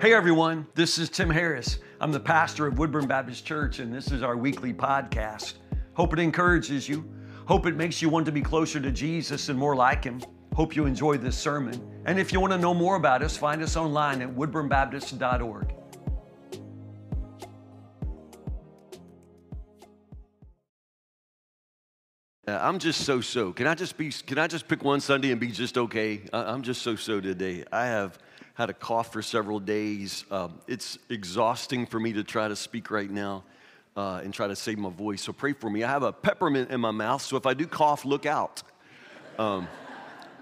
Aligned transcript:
Hey 0.00 0.12
everyone, 0.12 0.66
this 0.74 0.98
is 0.98 1.08
Tim 1.08 1.30
Harris. 1.30 1.78
I'm 2.00 2.12
the 2.12 2.20
pastor 2.20 2.66
of 2.66 2.78
Woodburn 2.78 3.06
Baptist 3.06 3.46
Church, 3.46 3.78
and 3.78 3.92
this 3.92 4.10
is 4.12 4.22
our 4.22 4.36
weekly 4.36 4.72
podcast. 4.74 5.54
Hope 5.94 6.12
it 6.12 6.18
encourages 6.18 6.86
you. 6.88 7.08
Hope 7.46 7.66
it 7.66 7.76
makes 7.76 8.02
you 8.02 8.08
want 8.10 8.26
to 8.26 8.32
be 8.32 8.42
closer 8.42 8.78
to 8.78 8.90
Jesus 8.90 9.48
and 9.48 9.58
more 9.58 9.74
like 9.74 10.04
Him. 10.04 10.20
Hope 10.54 10.76
you 10.76 10.84
enjoy 10.84 11.16
this 11.16 11.36
sermon. 11.36 11.80
And 12.04 12.18
if 12.18 12.30
you 12.32 12.40
want 12.40 12.52
to 12.52 12.58
know 12.58 12.74
more 12.74 12.96
about 12.96 13.22
us, 13.22 13.36
find 13.38 13.62
us 13.62 13.76
online 13.76 14.20
at 14.20 14.28
woodburnbaptist.org. 14.28 15.72
Uh, 22.46 22.58
I'm 22.62 22.78
just 22.78 23.00
so 23.04 23.20
so. 23.20 23.52
Can 23.52 23.66
I 23.66 23.74
just 23.74 23.96
be? 23.96 24.10
Can 24.10 24.38
I 24.38 24.46
just 24.46 24.68
pick 24.68 24.84
one 24.84 25.00
Sunday 25.00 25.32
and 25.32 25.40
be 25.40 25.48
just 25.50 25.76
okay? 25.76 26.22
I- 26.32 26.44
I'm 26.52 26.62
just 26.62 26.82
so 26.82 26.94
so 26.94 27.20
today. 27.20 27.64
I 27.72 27.86
have 27.86 28.18
had 28.56 28.70
a 28.70 28.74
cough 28.74 29.12
for 29.12 29.20
several 29.20 29.60
days. 29.60 30.24
Um, 30.30 30.60
it's 30.66 30.98
exhausting 31.10 31.84
for 31.84 32.00
me 32.00 32.14
to 32.14 32.24
try 32.24 32.48
to 32.48 32.56
speak 32.56 32.90
right 32.90 33.10
now 33.10 33.44
uh, 33.96 34.22
and 34.24 34.32
try 34.32 34.46
to 34.46 34.56
save 34.56 34.78
my 34.78 34.88
voice. 34.88 35.22
So 35.22 35.32
pray 35.32 35.52
for 35.52 35.68
me. 35.68 35.84
I 35.84 35.90
have 35.90 36.02
a 36.02 36.12
peppermint 36.12 36.70
in 36.70 36.80
my 36.80 36.90
mouth, 36.90 37.20
so 37.20 37.36
if 37.36 37.44
I 37.44 37.52
do 37.52 37.66
cough, 37.66 38.06
look 38.06 38.24
out. 38.24 38.62
Um, 39.38 39.68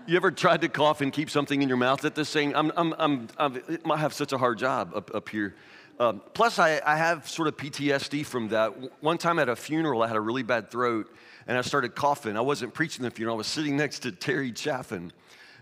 you 0.07 0.17
ever 0.17 0.31
tried 0.31 0.61
to 0.61 0.69
cough 0.69 1.01
and 1.01 1.13
keep 1.13 1.29
something 1.29 1.61
in 1.61 1.69
your 1.69 1.77
mouth 1.77 2.05
at 2.05 2.15
the 2.15 2.25
same? 2.25 2.53
I'm, 2.55 2.71
I'm, 2.77 2.95
I'm, 2.99 3.29
I'm 3.37 3.91
I 3.91 3.97
have 3.97 4.15
such 4.15 4.33
a 4.33 4.39
hard 4.39 4.59
job 4.59 4.93
up, 4.95 5.13
up 5.13 5.29
here. 5.29 5.57
Um, 5.99 6.23
plus, 6.35 6.59
I, 6.61 6.81
I 6.85 6.97
have 6.97 7.29
sort 7.29 7.49
of 7.49 7.57
PTSD 7.57 8.25
from 8.27 8.49
that. 8.49 9.03
One 9.03 9.19
time 9.19 9.41
at 9.41 9.49
a 9.49 9.57
funeral, 9.57 10.03
I 10.03 10.07
had 10.07 10.17
a 10.17 10.21
really 10.21 10.43
bad 10.43 10.71
throat 10.71 11.13
and 11.49 11.59
I 11.59 11.63
started 11.63 11.95
coughing. 11.97 12.37
I 12.37 12.43
wasn't 12.43 12.75
preaching 12.75 13.03
the 13.03 13.11
funeral, 13.11 13.37
I 13.37 13.39
was 13.39 13.47
sitting 13.49 13.77
next 13.77 14.01
to 14.01 14.13
Terry 14.13 14.53
Chaffin. 14.53 15.13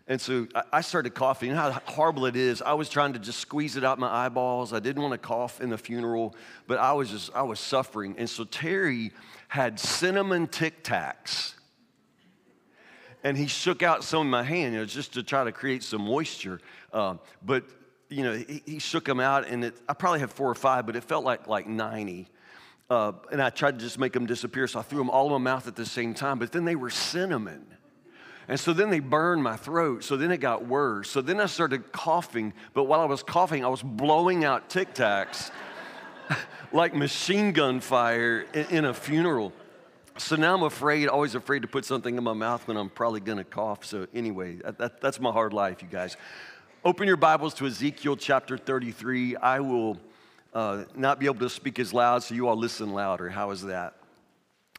And 0.08 0.20
so 0.20 0.48
I 0.72 0.80
started 0.80 1.14
coughing. 1.14 1.50
You 1.50 1.54
know 1.54 1.70
how 1.70 1.80
horrible 1.86 2.26
it 2.26 2.34
is? 2.34 2.60
I 2.60 2.72
was 2.72 2.88
trying 2.88 3.12
to 3.12 3.20
just 3.20 3.38
squeeze 3.38 3.76
it 3.76 3.84
out 3.84 3.98
my 3.98 4.26
eyeballs. 4.26 4.72
I 4.72 4.80
didn't 4.80 5.00
want 5.00 5.12
to 5.12 5.18
cough 5.18 5.60
in 5.60 5.70
the 5.70 5.78
funeral, 5.78 6.34
but 6.66 6.78
I 6.78 6.92
was 6.92 7.10
just, 7.10 7.30
I 7.34 7.42
was 7.42 7.60
suffering. 7.60 8.16
And 8.18 8.28
so 8.28 8.44
Terry 8.44 9.12
had 9.48 9.78
cinnamon 9.78 10.48
Tic 10.48 10.82
Tacs. 10.82 11.54
And 13.22 13.36
he 13.36 13.46
shook 13.46 13.84
out 13.84 14.02
some 14.02 14.22
in 14.22 14.30
my 14.30 14.42
hand, 14.42 14.74
you 14.74 14.80
know, 14.80 14.84
just 14.84 15.14
to 15.14 15.22
try 15.22 15.44
to 15.44 15.52
create 15.52 15.84
some 15.84 16.02
moisture. 16.02 16.60
Uh, 16.92 17.14
but, 17.44 17.64
you 18.08 18.24
know, 18.24 18.34
he, 18.34 18.62
he 18.66 18.78
shook 18.80 19.04
them 19.04 19.20
out, 19.20 19.46
and 19.46 19.66
it, 19.66 19.76
I 19.88 19.92
probably 19.92 20.18
had 20.18 20.32
four 20.32 20.50
or 20.50 20.56
five, 20.56 20.86
but 20.86 20.96
it 20.96 21.04
felt 21.04 21.24
like, 21.24 21.46
like 21.46 21.68
90. 21.68 22.26
Uh, 22.90 23.12
and 23.30 23.40
I 23.40 23.50
tried 23.50 23.78
to 23.78 23.84
just 23.84 23.98
make 23.98 24.12
them 24.12 24.26
disappear, 24.26 24.66
so 24.66 24.80
I 24.80 24.82
threw 24.82 24.98
them 24.98 25.08
all 25.08 25.26
in 25.26 25.42
my 25.42 25.52
mouth 25.52 25.68
at 25.68 25.76
the 25.76 25.86
same 25.86 26.14
time, 26.14 26.40
but 26.40 26.50
then 26.50 26.64
they 26.64 26.74
were 26.74 26.90
cinnamon. 26.90 27.64
And 28.48 28.58
so 28.58 28.72
then 28.72 28.90
they 28.90 29.00
burned 29.00 29.42
my 29.42 29.56
throat. 29.56 30.04
So 30.04 30.16
then 30.16 30.30
it 30.30 30.38
got 30.38 30.66
worse. 30.66 31.10
So 31.10 31.20
then 31.20 31.40
I 31.40 31.46
started 31.46 31.92
coughing. 31.92 32.52
But 32.74 32.84
while 32.84 33.00
I 33.00 33.04
was 33.04 33.22
coughing, 33.22 33.64
I 33.64 33.68
was 33.68 33.82
blowing 33.82 34.44
out 34.44 34.68
Tic 34.68 34.94
Tacs 34.94 35.50
like 36.72 36.94
machine 36.94 37.52
gun 37.52 37.80
fire 37.80 38.46
in, 38.52 38.84
a 38.84 38.94
funeral. 38.94 39.52
So 40.18 40.36
now 40.36 40.54
I'm 40.54 40.62
afraid, 40.62 41.08
always 41.08 41.34
afraid 41.34 41.62
to 41.62 41.68
put 41.68 41.84
something 41.84 42.16
in 42.16 42.24
my 42.24 42.32
mouth 42.32 42.66
when 42.66 42.76
I'm 42.76 42.90
probably 42.90 43.20
going 43.20 43.38
to 43.38 43.44
cough. 43.44 43.84
So 43.84 44.06
anyway, 44.12 44.56
that, 44.56 45.00
that's 45.00 45.20
my 45.20 45.30
hard 45.30 45.52
life, 45.52 45.82
you 45.82 45.88
guys. 45.88 46.16
Open 46.84 47.06
your 47.06 47.16
Bibles 47.16 47.54
to 47.54 47.66
Ezekiel 47.66 48.16
chapter 48.16 48.58
33. 48.58 49.36
I 49.36 49.60
will 49.60 49.98
uh, 50.52 50.84
not 50.96 51.20
be 51.20 51.26
able 51.26 51.38
to 51.38 51.48
speak 51.48 51.78
as 51.78 51.94
loud, 51.94 52.24
so 52.24 52.34
you 52.34 52.48
all 52.48 52.56
listen 52.56 52.92
louder. 52.92 53.28
How 53.28 53.52
is 53.52 53.62
that? 53.62 53.94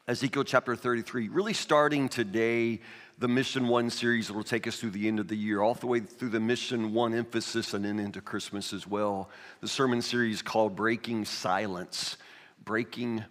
Ezekiel 0.06 0.44
chapter 0.44 0.76
33, 0.76 1.30
really 1.30 1.54
starting 1.54 2.10
today, 2.10 2.82
the 3.20 3.28
Mission 3.30 3.70
One 3.70 3.90
series 3.90 4.28
that 4.28 4.34
will 4.34 4.44
take 4.44 4.68
us 4.68 4.78
through 4.78 4.90
the 4.90 5.08
end 5.08 5.18
of 5.18 5.30
the 5.30 5.38
year, 5.38 5.62
all 5.62 5.76
the 5.76 5.88
way 5.88 6.02
through 6.02 6.28
the 6.28 6.42
Mission 6.42 6.94
One 6.94 7.14
emphasis 7.14 7.74
and 7.74 7.86
then 7.86 8.00
into 8.00 8.20
Christmas 8.20 8.74
as 8.74 8.86
well. 8.86 9.30
The 9.62 9.70
sermon 9.70 10.02
series 10.02 10.42
called 10.42 10.76
Breaking 10.76 11.24
Silence. 11.24 12.18
Breaking 12.66 13.24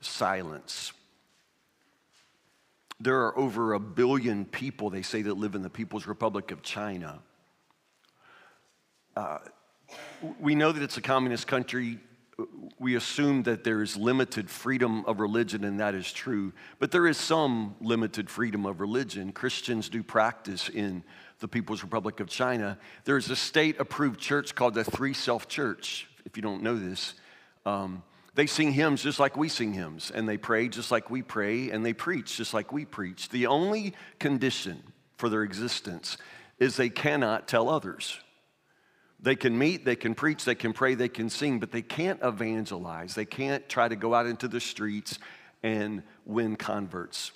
Silence. 0.00 0.94
There 2.98 3.20
are 3.26 3.38
over 3.38 3.74
a 3.74 3.80
billion 3.80 4.46
people, 4.46 4.88
they 4.88 5.02
say, 5.02 5.20
that 5.20 5.34
live 5.34 5.54
in 5.54 5.60
the 5.60 5.68
People's 5.68 6.06
Republic 6.06 6.52
of 6.52 6.62
China. 6.62 7.18
Uh, 9.14 9.40
we 10.40 10.54
know 10.54 10.72
that 10.72 10.82
it's 10.82 10.96
a 10.96 11.02
communist 11.02 11.46
country. 11.46 11.98
We 12.78 12.96
assume 12.96 13.44
that 13.44 13.62
there 13.62 13.80
is 13.80 13.96
limited 13.96 14.50
freedom 14.50 15.04
of 15.06 15.20
religion, 15.20 15.62
and 15.64 15.78
that 15.78 15.94
is 15.94 16.12
true. 16.12 16.52
But 16.78 16.90
there 16.90 17.06
is 17.06 17.16
some 17.16 17.76
limited 17.80 18.28
freedom 18.28 18.66
of 18.66 18.80
religion. 18.80 19.32
Christians 19.32 19.88
do 19.88 20.02
practice 20.02 20.68
in 20.68 21.04
the 21.38 21.48
People's 21.48 21.82
Republic 21.82 22.20
of 22.20 22.28
China. 22.28 22.78
There's 23.04 23.30
a 23.30 23.36
state 23.36 23.78
approved 23.78 24.18
church 24.18 24.54
called 24.54 24.74
the 24.74 24.84
Three 24.84 25.14
Self 25.14 25.48
Church, 25.48 26.08
if 26.24 26.36
you 26.36 26.42
don't 26.42 26.62
know 26.62 26.76
this. 26.76 27.14
Um, 27.66 28.02
they 28.34 28.46
sing 28.46 28.72
hymns 28.72 29.02
just 29.02 29.20
like 29.20 29.36
we 29.36 29.48
sing 29.48 29.72
hymns, 29.72 30.10
and 30.10 30.28
they 30.28 30.36
pray 30.36 30.68
just 30.68 30.90
like 30.90 31.10
we 31.10 31.22
pray, 31.22 31.70
and 31.70 31.86
they 31.86 31.92
preach 31.92 32.36
just 32.36 32.52
like 32.52 32.72
we 32.72 32.84
preach. 32.84 33.28
The 33.28 33.46
only 33.46 33.94
condition 34.18 34.82
for 35.16 35.28
their 35.28 35.42
existence 35.42 36.16
is 36.58 36.76
they 36.76 36.90
cannot 36.90 37.46
tell 37.46 37.68
others. 37.68 38.18
They 39.24 39.36
can 39.36 39.56
meet, 39.58 39.86
they 39.86 39.96
can 39.96 40.14
preach, 40.14 40.44
they 40.44 40.54
can 40.54 40.74
pray, 40.74 40.94
they 40.94 41.08
can 41.08 41.30
sing, 41.30 41.58
but 41.58 41.72
they 41.72 41.80
can't 41.80 42.20
evangelize. 42.22 43.14
They 43.14 43.24
can't 43.24 43.66
try 43.70 43.88
to 43.88 43.96
go 43.96 44.12
out 44.12 44.26
into 44.26 44.48
the 44.48 44.60
streets 44.60 45.18
and 45.62 46.02
win 46.26 46.56
converts. 46.56 47.32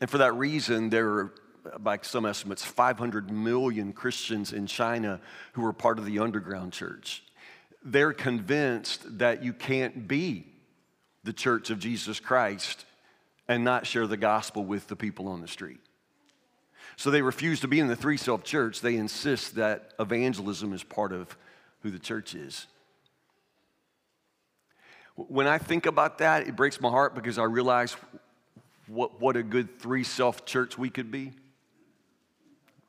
And 0.00 0.08
for 0.08 0.18
that 0.18 0.36
reason, 0.36 0.90
there 0.90 1.08
are, 1.08 1.34
by 1.80 1.98
some 2.02 2.24
estimates, 2.24 2.64
500 2.64 3.28
million 3.28 3.92
Christians 3.92 4.52
in 4.52 4.68
China 4.68 5.20
who 5.54 5.66
are 5.66 5.72
part 5.72 5.98
of 5.98 6.04
the 6.06 6.20
underground 6.20 6.72
church. 6.72 7.24
They're 7.84 8.12
convinced 8.12 9.18
that 9.18 9.42
you 9.42 9.52
can't 9.52 10.06
be 10.06 10.46
the 11.24 11.32
church 11.32 11.70
of 11.70 11.80
Jesus 11.80 12.20
Christ 12.20 12.84
and 13.48 13.64
not 13.64 13.84
share 13.84 14.06
the 14.06 14.16
gospel 14.16 14.64
with 14.64 14.86
the 14.86 14.94
people 14.94 15.26
on 15.26 15.40
the 15.40 15.48
street. 15.48 15.80
So 16.96 17.10
they 17.10 17.22
refuse 17.22 17.60
to 17.60 17.68
be 17.68 17.80
in 17.80 17.88
the 17.88 17.96
three 17.96 18.16
self 18.16 18.44
church. 18.44 18.80
They 18.80 18.96
insist 18.96 19.56
that 19.56 19.92
evangelism 19.98 20.72
is 20.72 20.82
part 20.82 21.12
of 21.12 21.36
who 21.82 21.90
the 21.90 21.98
church 21.98 22.34
is. 22.34 22.66
When 25.16 25.46
I 25.46 25.58
think 25.58 25.86
about 25.86 26.18
that, 26.18 26.48
it 26.48 26.56
breaks 26.56 26.80
my 26.80 26.90
heart 26.90 27.14
because 27.14 27.38
I 27.38 27.44
realize 27.44 27.96
what, 28.86 29.20
what 29.20 29.36
a 29.36 29.42
good 29.42 29.78
three 29.78 30.04
self 30.04 30.44
church 30.44 30.76
we 30.78 30.90
could 30.90 31.10
be. 31.10 31.32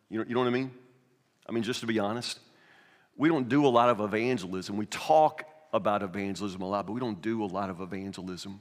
You 0.10 0.20
know, 0.20 0.26
you 0.28 0.34
know 0.34 0.42
what 0.42 0.48
I 0.48 0.52
mean? 0.52 0.72
I 1.48 1.52
mean, 1.52 1.64
just 1.64 1.82
to 1.82 1.88
be 1.88 2.00
honest, 2.00 2.40
we 3.18 3.30
don't 3.30 3.48
do 3.48 3.66
a 3.66 3.70
lot 3.70 3.90
of 3.90 4.00
evangelism. 4.00 4.78
We 4.78 4.86
talk 4.88 5.44
about 5.74 6.04
evangelism 6.04 6.62
a 6.62 6.68
lot, 6.68 6.86
but 6.86 6.94
we 6.94 7.00
don't 7.00 7.22
do 7.22 7.44
a 7.44 7.48
lot 7.48 7.70
of 7.70 7.82
evangelism. 7.82 8.60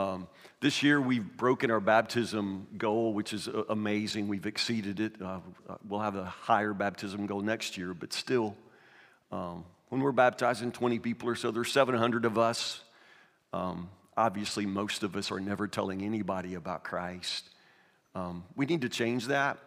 Um, 0.00 0.28
this 0.60 0.82
year, 0.82 0.98
we've 0.98 1.36
broken 1.36 1.70
our 1.70 1.78
baptism 1.78 2.66
goal, 2.78 3.12
which 3.12 3.34
is 3.34 3.48
uh, 3.48 3.64
amazing. 3.68 4.28
We've 4.28 4.46
exceeded 4.46 4.98
it. 4.98 5.20
Uh, 5.20 5.40
uh, 5.68 5.74
we'll 5.86 6.00
have 6.00 6.16
a 6.16 6.24
higher 6.24 6.72
baptism 6.72 7.26
goal 7.26 7.42
next 7.42 7.76
year, 7.76 7.92
but 7.92 8.14
still, 8.14 8.56
um, 9.30 9.62
when 9.90 10.00
we're 10.00 10.12
baptizing 10.12 10.72
20 10.72 11.00
people 11.00 11.28
or 11.28 11.34
so, 11.34 11.50
there's 11.50 11.70
700 11.70 12.24
of 12.24 12.38
us. 12.38 12.80
Um, 13.52 13.90
obviously, 14.16 14.64
most 14.64 15.02
of 15.02 15.16
us 15.16 15.30
are 15.30 15.38
never 15.38 15.68
telling 15.68 16.00
anybody 16.00 16.54
about 16.54 16.82
Christ. 16.82 17.50
Um, 18.14 18.44
we 18.56 18.64
need 18.64 18.80
to 18.80 18.88
change 18.88 19.26
that. 19.26 19.58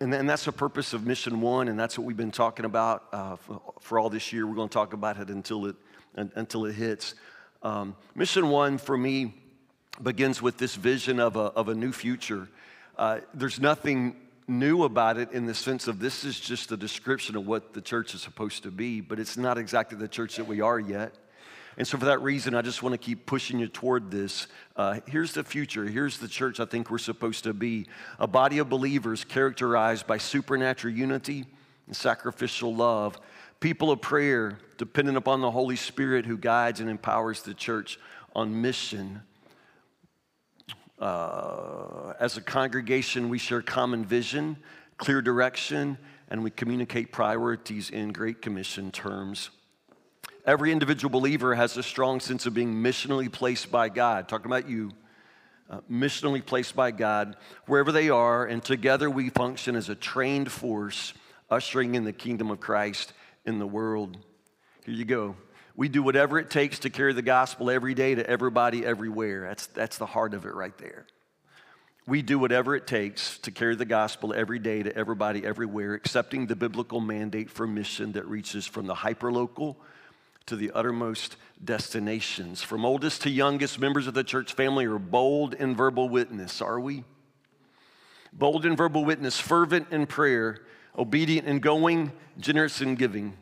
And, 0.00 0.10
then 0.10 0.24
that's 0.24 0.46
the 0.46 0.52
purpose 0.52 0.94
of 0.94 1.06
Mission 1.06 1.42
One, 1.42 1.68
and 1.68 1.78
that's 1.78 1.98
what 1.98 2.06
we've 2.06 2.16
been 2.16 2.30
talking 2.30 2.64
about 2.64 3.08
uh, 3.12 3.36
for, 3.36 3.60
for, 3.82 3.98
all 3.98 4.08
this 4.08 4.32
year. 4.32 4.46
We're 4.46 4.54
going 4.54 4.70
to 4.70 4.72
talk 4.72 4.94
about 4.94 5.18
it 5.18 5.28
until 5.28 5.66
it, 5.66 5.76
until 6.14 6.64
it 6.64 6.72
hits. 6.72 7.14
Um, 7.62 7.94
Mission 8.14 8.48
One, 8.48 8.78
for 8.78 8.96
me, 8.96 9.34
begins 10.02 10.42
with 10.42 10.58
this 10.58 10.74
vision 10.74 11.20
of 11.20 11.36
a, 11.36 11.52
of 11.56 11.68
a 11.68 11.74
new 11.74 11.92
future. 11.92 12.48
Uh, 12.98 13.20
there's 13.34 13.60
nothing 13.60 14.16
new 14.48 14.84
about 14.84 15.18
it 15.18 15.32
in 15.32 15.46
the 15.46 15.54
sense 15.54 15.88
of 15.88 15.98
this 15.98 16.24
is 16.24 16.38
just 16.38 16.70
a 16.70 16.76
description 16.76 17.36
of 17.36 17.46
what 17.46 17.72
the 17.74 17.80
church 17.80 18.14
is 18.14 18.22
supposed 18.22 18.62
to 18.62 18.70
be, 18.70 19.00
but 19.00 19.18
it's 19.18 19.36
not 19.36 19.58
exactly 19.58 19.98
the 19.98 20.08
church 20.08 20.36
that 20.36 20.46
we 20.46 20.60
are 20.60 20.78
yet. 20.78 21.14
And 21.78 21.86
so, 21.86 21.98
for 21.98 22.06
that 22.06 22.22
reason, 22.22 22.54
I 22.54 22.62
just 22.62 22.82
want 22.82 22.94
to 22.94 22.98
keep 22.98 23.26
pushing 23.26 23.58
you 23.58 23.68
toward 23.68 24.10
this. 24.10 24.46
Uh, 24.76 25.00
here's 25.06 25.32
the 25.32 25.44
future. 25.44 25.84
Here's 25.84 26.18
the 26.18 26.28
church 26.28 26.58
I 26.58 26.64
think 26.64 26.90
we're 26.90 26.96
supposed 26.96 27.44
to 27.44 27.52
be 27.52 27.86
a 28.18 28.26
body 28.26 28.58
of 28.58 28.70
believers 28.70 29.24
characterized 29.24 30.06
by 30.06 30.16
supernatural 30.16 30.94
unity 30.94 31.44
and 31.86 31.94
sacrificial 31.94 32.74
love, 32.74 33.20
people 33.60 33.90
of 33.90 34.00
prayer 34.00 34.58
dependent 34.78 35.18
upon 35.18 35.42
the 35.42 35.50
Holy 35.50 35.76
Spirit 35.76 36.24
who 36.24 36.38
guides 36.38 36.80
and 36.80 36.88
empowers 36.88 37.42
the 37.42 37.52
church 37.52 37.98
on 38.34 38.62
mission 38.62 39.20
uh, 40.98 42.14
as 42.18 42.36
a 42.36 42.40
congregation, 42.40 43.28
we 43.28 43.38
share 43.38 43.62
common 43.62 44.04
vision, 44.04 44.56
clear 44.96 45.20
direction, 45.20 45.98
and 46.28 46.42
we 46.42 46.50
communicate 46.50 47.12
priorities 47.12 47.90
in 47.90 48.12
Great 48.12 48.40
Commission 48.42 48.90
terms. 48.90 49.50
Every 50.44 50.72
individual 50.72 51.10
believer 51.10 51.54
has 51.54 51.76
a 51.76 51.82
strong 51.82 52.20
sense 52.20 52.46
of 52.46 52.54
being 52.54 52.74
missionally 52.74 53.30
placed 53.30 53.70
by 53.70 53.88
God. 53.88 54.28
Talking 54.28 54.46
about 54.46 54.68
you, 54.68 54.92
uh, 55.68 55.80
missionally 55.90 56.44
placed 56.44 56.76
by 56.76 56.92
God, 56.92 57.36
wherever 57.66 57.92
they 57.92 58.08
are, 58.10 58.46
and 58.46 58.62
together 58.62 59.10
we 59.10 59.28
function 59.30 59.76
as 59.76 59.88
a 59.88 59.94
trained 59.94 60.50
force 60.50 61.14
ushering 61.50 61.94
in 61.94 62.04
the 62.04 62.12
kingdom 62.12 62.50
of 62.50 62.60
Christ 62.60 63.12
in 63.44 63.58
the 63.58 63.66
world. 63.66 64.16
Here 64.84 64.94
you 64.94 65.04
go. 65.04 65.36
We 65.76 65.88
do 65.88 66.02
whatever 66.02 66.38
it 66.38 66.48
takes 66.48 66.78
to 66.80 66.90
carry 66.90 67.12
the 67.12 67.22
gospel 67.22 67.70
every 67.70 67.94
day 67.94 68.14
to 68.14 68.26
everybody, 68.26 68.84
everywhere. 68.84 69.42
That's, 69.42 69.66
that's 69.66 69.98
the 69.98 70.06
heart 70.06 70.32
of 70.32 70.46
it 70.46 70.54
right 70.54 70.76
there. 70.78 71.06
We 72.06 72.22
do 72.22 72.38
whatever 72.38 72.74
it 72.74 72.86
takes 72.86 73.36
to 73.38 73.50
carry 73.50 73.74
the 73.74 73.84
gospel 73.84 74.32
every 74.32 74.58
day 74.58 74.82
to 74.82 74.96
everybody, 74.96 75.44
everywhere, 75.44 75.92
accepting 75.92 76.46
the 76.46 76.56
biblical 76.56 77.00
mandate 77.00 77.50
for 77.50 77.66
mission 77.66 78.12
that 78.12 78.26
reaches 78.26 78.64
from 78.64 78.86
the 78.86 78.94
hyperlocal 78.94 79.76
to 80.46 80.56
the 80.56 80.70
uttermost 80.70 81.36
destinations. 81.62 82.62
From 82.62 82.86
oldest 82.86 83.22
to 83.22 83.30
youngest, 83.30 83.78
members 83.78 84.06
of 84.06 84.14
the 84.14 84.24
church 84.24 84.54
family 84.54 84.86
are 84.86 84.98
bold 84.98 85.54
in 85.54 85.74
verbal 85.74 86.08
witness, 86.08 86.62
are 86.62 86.80
we? 86.80 87.04
Bold 88.32 88.64
in 88.64 88.76
verbal 88.76 89.04
witness, 89.04 89.38
fervent 89.38 89.88
in 89.90 90.06
prayer, 90.06 90.58
obedient 90.96 91.48
in 91.48 91.58
going, 91.58 92.12
generous 92.38 92.80
in 92.80 92.94
giving. 92.94 93.36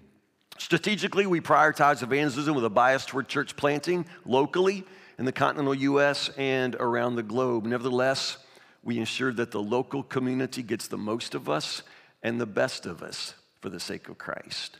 Strategically, 0.59 1.27
we 1.27 1.41
prioritize 1.41 2.03
evangelism 2.03 2.55
with 2.55 2.65
a 2.65 2.71
bias 2.71 3.05
toward 3.05 3.29
church 3.29 3.57
planting 3.57 4.07
locally 4.25 4.85
in 5.19 5.25
the 5.25 5.33
continental 5.33 5.75
U.S. 5.75 6.31
and 6.37 6.75
around 6.77 7.17
the 7.17 7.23
globe. 7.23 7.65
Nevertheless, 7.65 8.39
we 8.83 8.99
ensure 8.99 9.33
that 9.33 9.51
the 9.51 9.63
local 9.63 10.03
community 10.03 10.63
gets 10.63 10.89
the 10.89 10.99
most 10.99 11.35
of 11.35 11.49
us 11.49 11.83
and 12.23 12.41
the 12.41 12.47
best 12.47 12.87
of 12.87 13.03
us 13.03 13.35
for 13.61 13.69
the 13.69 13.81
sake 13.81 14.09
of 14.09 14.19
Christ. 14.19 14.79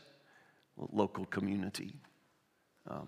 Local 0.77 1.25
community. 1.25 1.95
Um, 2.89 3.07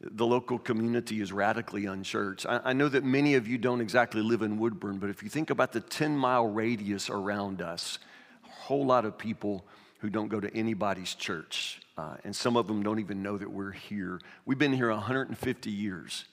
the 0.00 0.26
local 0.26 0.58
community 0.58 1.20
is 1.20 1.32
radically 1.32 1.86
unchurched. 1.86 2.46
I, 2.46 2.60
I 2.64 2.72
know 2.72 2.88
that 2.88 3.04
many 3.04 3.34
of 3.34 3.46
you 3.46 3.58
don't 3.58 3.80
exactly 3.80 4.22
live 4.22 4.42
in 4.42 4.58
Woodburn, 4.58 4.98
but 4.98 5.10
if 5.10 5.22
you 5.22 5.28
think 5.28 5.50
about 5.50 5.72
the 5.72 5.80
10 5.80 6.16
mile 6.16 6.46
radius 6.46 7.10
around 7.10 7.60
us, 7.60 7.98
a 8.46 8.50
whole 8.50 8.86
lot 8.86 9.04
of 9.04 9.18
people 9.18 9.64
who 10.00 10.10
don't 10.10 10.28
go 10.28 10.40
to 10.40 10.54
anybody's 10.56 11.14
church. 11.14 11.80
Uh, 11.96 12.16
and 12.24 12.34
some 12.34 12.56
of 12.56 12.66
them 12.66 12.82
don't 12.82 12.98
even 12.98 13.22
know 13.22 13.36
that 13.36 13.50
we're 13.50 13.72
here. 13.72 14.20
We've 14.46 14.58
been 14.58 14.72
here 14.72 14.90
150 14.90 15.70
years, 15.70 16.24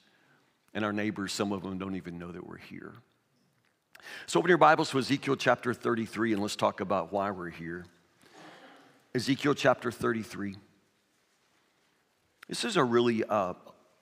and 0.74 0.84
our 0.84 0.92
neighbors, 0.92 1.32
some 1.32 1.52
of 1.52 1.62
them 1.62 1.78
don't 1.78 1.96
even 1.96 2.18
know 2.18 2.32
that 2.32 2.46
we're 2.46 2.56
here. 2.56 2.94
So 4.26 4.38
open 4.38 4.48
your 4.48 4.58
Bibles 4.58 4.90
to 4.90 4.98
Ezekiel 4.98 5.36
chapter 5.36 5.74
33, 5.74 6.32
and 6.32 6.42
let's 6.42 6.56
talk 6.56 6.80
about 6.80 7.12
why 7.12 7.30
we're 7.30 7.50
here. 7.50 7.84
Ezekiel 9.14 9.54
chapter 9.54 9.90
33. 9.90 10.56
This 12.48 12.64
is 12.64 12.76
a 12.76 12.84
really 12.84 13.24
uh, 13.24 13.52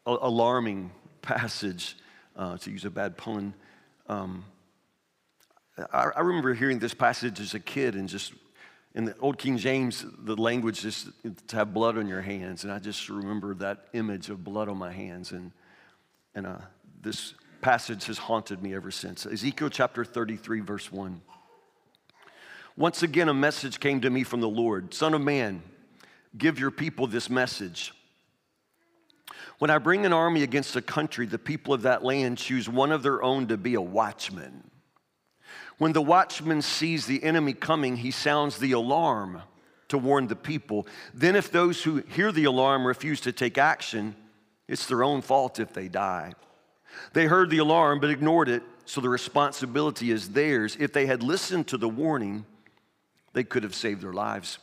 alarming 0.06 0.92
passage, 1.22 1.96
uh, 2.36 2.56
to 2.58 2.70
use 2.70 2.84
a 2.84 2.90
bad 2.90 3.16
pun. 3.16 3.54
Um, 4.08 4.44
I, 5.92 6.10
I 6.16 6.20
remember 6.20 6.54
hearing 6.54 6.78
this 6.78 6.94
passage 6.94 7.40
as 7.40 7.54
a 7.54 7.60
kid 7.60 7.96
and 7.96 8.08
just 8.08 8.32
in 8.96 9.04
the 9.04 9.16
old 9.19 9.37
King 9.37 9.58
James, 9.58 10.06
the 10.20 10.34
language 10.34 10.87
is 10.87 11.10
to 11.48 11.56
have 11.56 11.75
blood 11.75 11.98
on 11.98 12.08
your 12.08 12.22
hands. 12.22 12.64
And 12.64 12.72
I 12.72 12.78
just 12.78 13.10
remember 13.10 13.52
that 13.56 13.88
image 13.93 14.31
of 14.31 14.43
blood 14.43 14.70
on 14.70 14.78
my 14.78 14.90
hands. 14.90 15.32
And, 15.32 15.52
and 16.34 16.46
uh, 16.46 16.58
this 17.02 17.34
passage 17.60 18.06
has 18.06 18.16
haunted 18.16 18.62
me 18.62 18.75
ever 18.75 18.90
since. 18.90 19.26
Ezekiel 19.26 19.69
chapter 19.69 20.02
33, 20.02 20.60
verse 20.60 20.90
1. 20.90 21.20
Once 22.78 23.02
again, 23.02 23.28
a 23.28 23.34
message 23.34 23.81
came 23.81 24.00
to 24.00 24.08
me 24.08 24.22
from 24.25 24.40
the 24.40 24.48
Lord 24.48 24.94
Son 24.94 25.12
of 25.12 25.20
man, 25.20 25.62
give 26.37 26.58
your 26.58 26.70
people 26.70 27.06
this 27.06 27.28
message. 27.28 27.93
When 29.58 29.70
I 29.70 29.76
bring 29.76 30.06
an 30.06 30.14
army 30.14 30.43
against 30.43 30.75
a 30.75 30.82
country, 30.82 31.26
the 31.26 31.38
people 31.38 31.75
of 31.75 31.82
that 31.82 32.02
land 32.02 32.38
choose 32.38 32.66
one 32.66 32.93
of 32.93 33.02
their 33.02 33.22
own 33.22 33.48
to 33.48 33.58
be 33.58 33.75
a 33.75 33.81
watchman. 33.81 34.70
When 35.79 35.93
the 35.93 36.03
watchman 36.03 36.62
sees 36.62 37.06
the 37.06 37.23
enemy 37.23 37.53
coming, 37.53 37.97
he 37.97 38.11
sounds 38.11 38.58
the 38.58 38.73
alarm 38.73 39.43
to 39.88 39.99
warn 39.99 40.26
the 40.26 40.37
people. 40.37 40.87
Then, 41.14 41.37
if 41.37 41.50
those 41.53 41.82
who 41.82 42.03
hear 42.08 42.32
the 42.32 42.44
alarm 42.44 42.87
refuse 42.87 43.20
to 43.23 43.32
take 43.32 43.58
action, 43.58 44.17
it's 44.69 44.87
their 44.87 45.05
own 45.05 45.23
fault 45.23 45.61
if 45.61 45.73
they 45.73 45.88
die. 45.88 46.32
They 47.12 47.26
heard 47.26 47.50
the 47.50 47.58
alarm 47.58 48.00
but 48.00 48.11
ignored 48.11 48.49
it, 48.49 48.62
so 48.85 49.00
the 49.00 49.08
responsibility 49.08 50.11
is 50.11 50.31
theirs. 50.31 50.76
If 50.81 50.93
they 50.93 51.06
had 51.06 51.23
listened 51.23 51.69
to 51.69 51.76
the 51.76 51.88
warning, 51.88 52.47
they 53.32 53.44
could 53.44 53.62
have 53.62 53.75
saved 53.75 54.03
their 54.03 54.12
lives. 54.12 54.58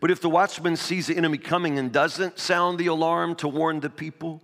But 0.00 0.10
if 0.10 0.20
the 0.20 0.30
watchman 0.30 0.76
sees 0.76 1.06
the 1.06 1.16
enemy 1.16 1.38
coming 1.38 1.78
and 1.78 1.90
doesn't 1.90 2.38
sound 2.38 2.78
the 2.78 2.86
alarm 2.86 3.34
to 3.36 3.48
warn 3.48 3.80
the 3.80 3.90
people, 3.90 4.42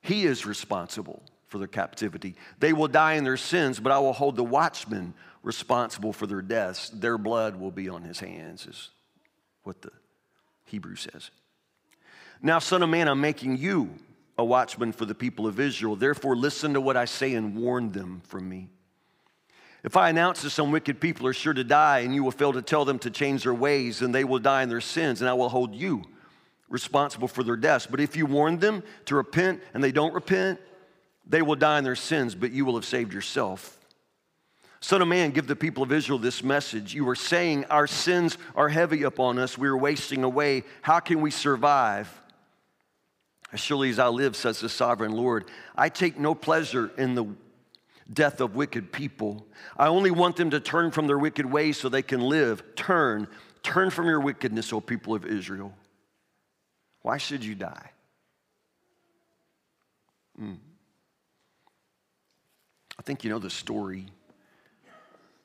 he 0.00 0.24
is 0.26 0.46
responsible 0.46 1.22
for 1.54 1.58
their 1.58 1.68
captivity. 1.68 2.34
They 2.58 2.72
will 2.72 2.88
die 2.88 3.12
in 3.12 3.22
their 3.22 3.36
sins, 3.36 3.78
but 3.78 3.92
I 3.92 4.00
will 4.00 4.12
hold 4.12 4.34
the 4.34 4.42
watchman 4.42 5.14
responsible 5.44 6.12
for 6.12 6.26
their 6.26 6.42
deaths. 6.42 6.88
Their 6.88 7.16
blood 7.16 7.60
will 7.60 7.70
be 7.70 7.88
on 7.88 8.02
his 8.02 8.18
hands, 8.18 8.66
is 8.66 8.90
what 9.62 9.80
the 9.80 9.92
Hebrew 10.64 10.96
says. 10.96 11.30
Now, 12.42 12.58
Son 12.58 12.82
of 12.82 12.88
Man, 12.88 13.06
I'm 13.06 13.20
making 13.20 13.58
you 13.58 13.90
a 14.36 14.44
watchman 14.44 14.90
for 14.90 15.04
the 15.04 15.14
people 15.14 15.46
of 15.46 15.60
Israel. 15.60 15.94
Therefore, 15.94 16.34
listen 16.34 16.74
to 16.74 16.80
what 16.80 16.96
I 16.96 17.04
say 17.04 17.34
and 17.34 17.56
warn 17.56 17.92
them 17.92 18.22
from 18.26 18.48
me. 18.48 18.68
If 19.84 19.96
I 19.96 20.08
announce 20.08 20.42
that 20.42 20.50
some 20.50 20.72
wicked 20.72 21.00
people 21.00 21.24
are 21.28 21.32
sure 21.32 21.54
to 21.54 21.62
die, 21.62 22.00
and 22.00 22.12
you 22.12 22.24
will 22.24 22.32
fail 22.32 22.52
to 22.52 22.62
tell 22.62 22.84
them 22.84 22.98
to 22.98 23.12
change 23.12 23.44
their 23.44 23.54
ways, 23.54 24.00
then 24.00 24.10
they 24.10 24.24
will 24.24 24.40
die 24.40 24.64
in 24.64 24.68
their 24.68 24.80
sins, 24.80 25.20
and 25.20 25.30
I 25.30 25.34
will 25.34 25.50
hold 25.50 25.72
you 25.72 26.02
responsible 26.68 27.28
for 27.28 27.44
their 27.44 27.54
deaths. 27.54 27.86
But 27.88 28.00
if 28.00 28.16
you 28.16 28.26
warn 28.26 28.58
them 28.58 28.82
to 29.04 29.14
repent 29.14 29.62
and 29.72 29.84
they 29.84 29.92
don't 29.92 30.12
repent, 30.12 30.58
they 31.26 31.42
will 31.42 31.56
die 31.56 31.78
in 31.78 31.84
their 31.84 31.96
sins, 31.96 32.34
but 32.34 32.52
you 32.52 32.64
will 32.64 32.74
have 32.74 32.84
saved 32.84 33.12
yourself. 33.12 33.78
Son 34.80 35.00
of 35.00 35.08
man, 35.08 35.30
give 35.30 35.46
the 35.46 35.56
people 35.56 35.82
of 35.82 35.92
Israel 35.92 36.18
this 36.18 36.44
message. 36.44 36.92
You 36.92 37.08
are 37.08 37.14
saying, 37.14 37.64
Our 37.70 37.86
sins 37.86 38.36
are 38.54 38.68
heavy 38.68 39.04
upon 39.04 39.38
us. 39.38 39.56
We 39.56 39.68
are 39.68 39.76
wasting 39.76 40.24
away. 40.24 40.64
How 40.82 41.00
can 41.00 41.22
we 41.22 41.30
survive? 41.30 42.20
As 43.50 43.60
surely 43.60 43.88
as 43.88 43.98
I 43.98 44.08
live, 44.08 44.36
says 44.36 44.60
the 44.60 44.68
sovereign 44.68 45.12
Lord, 45.12 45.46
I 45.74 45.88
take 45.88 46.18
no 46.18 46.34
pleasure 46.34 46.90
in 46.98 47.14
the 47.14 47.24
death 48.12 48.40
of 48.40 48.56
wicked 48.56 48.92
people. 48.92 49.46
I 49.76 49.86
only 49.86 50.10
want 50.10 50.36
them 50.36 50.50
to 50.50 50.60
turn 50.60 50.90
from 50.90 51.06
their 51.06 51.18
wicked 51.18 51.46
ways 51.46 51.78
so 51.78 51.88
they 51.88 52.02
can 52.02 52.20
live. 52.20 52.62
Turn, 52.74 53.26
turn 53.62 53.88
from 53.88 54.06
your 54.06 54.20
wickedness, 54.20 54.72
O 54.72 54.80
people 54.80 55.14
of 55.14 55.24
Israel. 55.24 55.72
Why 57.00 57.16
should 57.16 57.44
you 57.44 57.54
die? 57.54 57.90
Mm. 60.38 60.58
I 63.04 63.06
think 63.06 63.22
you 63.22 63.28
know 63.28 63.38
the 63.38 63.50
story 63.50 64.06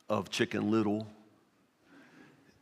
of 0.08 0.30
Chicken 0.30 0.72
Little 0.72 1.06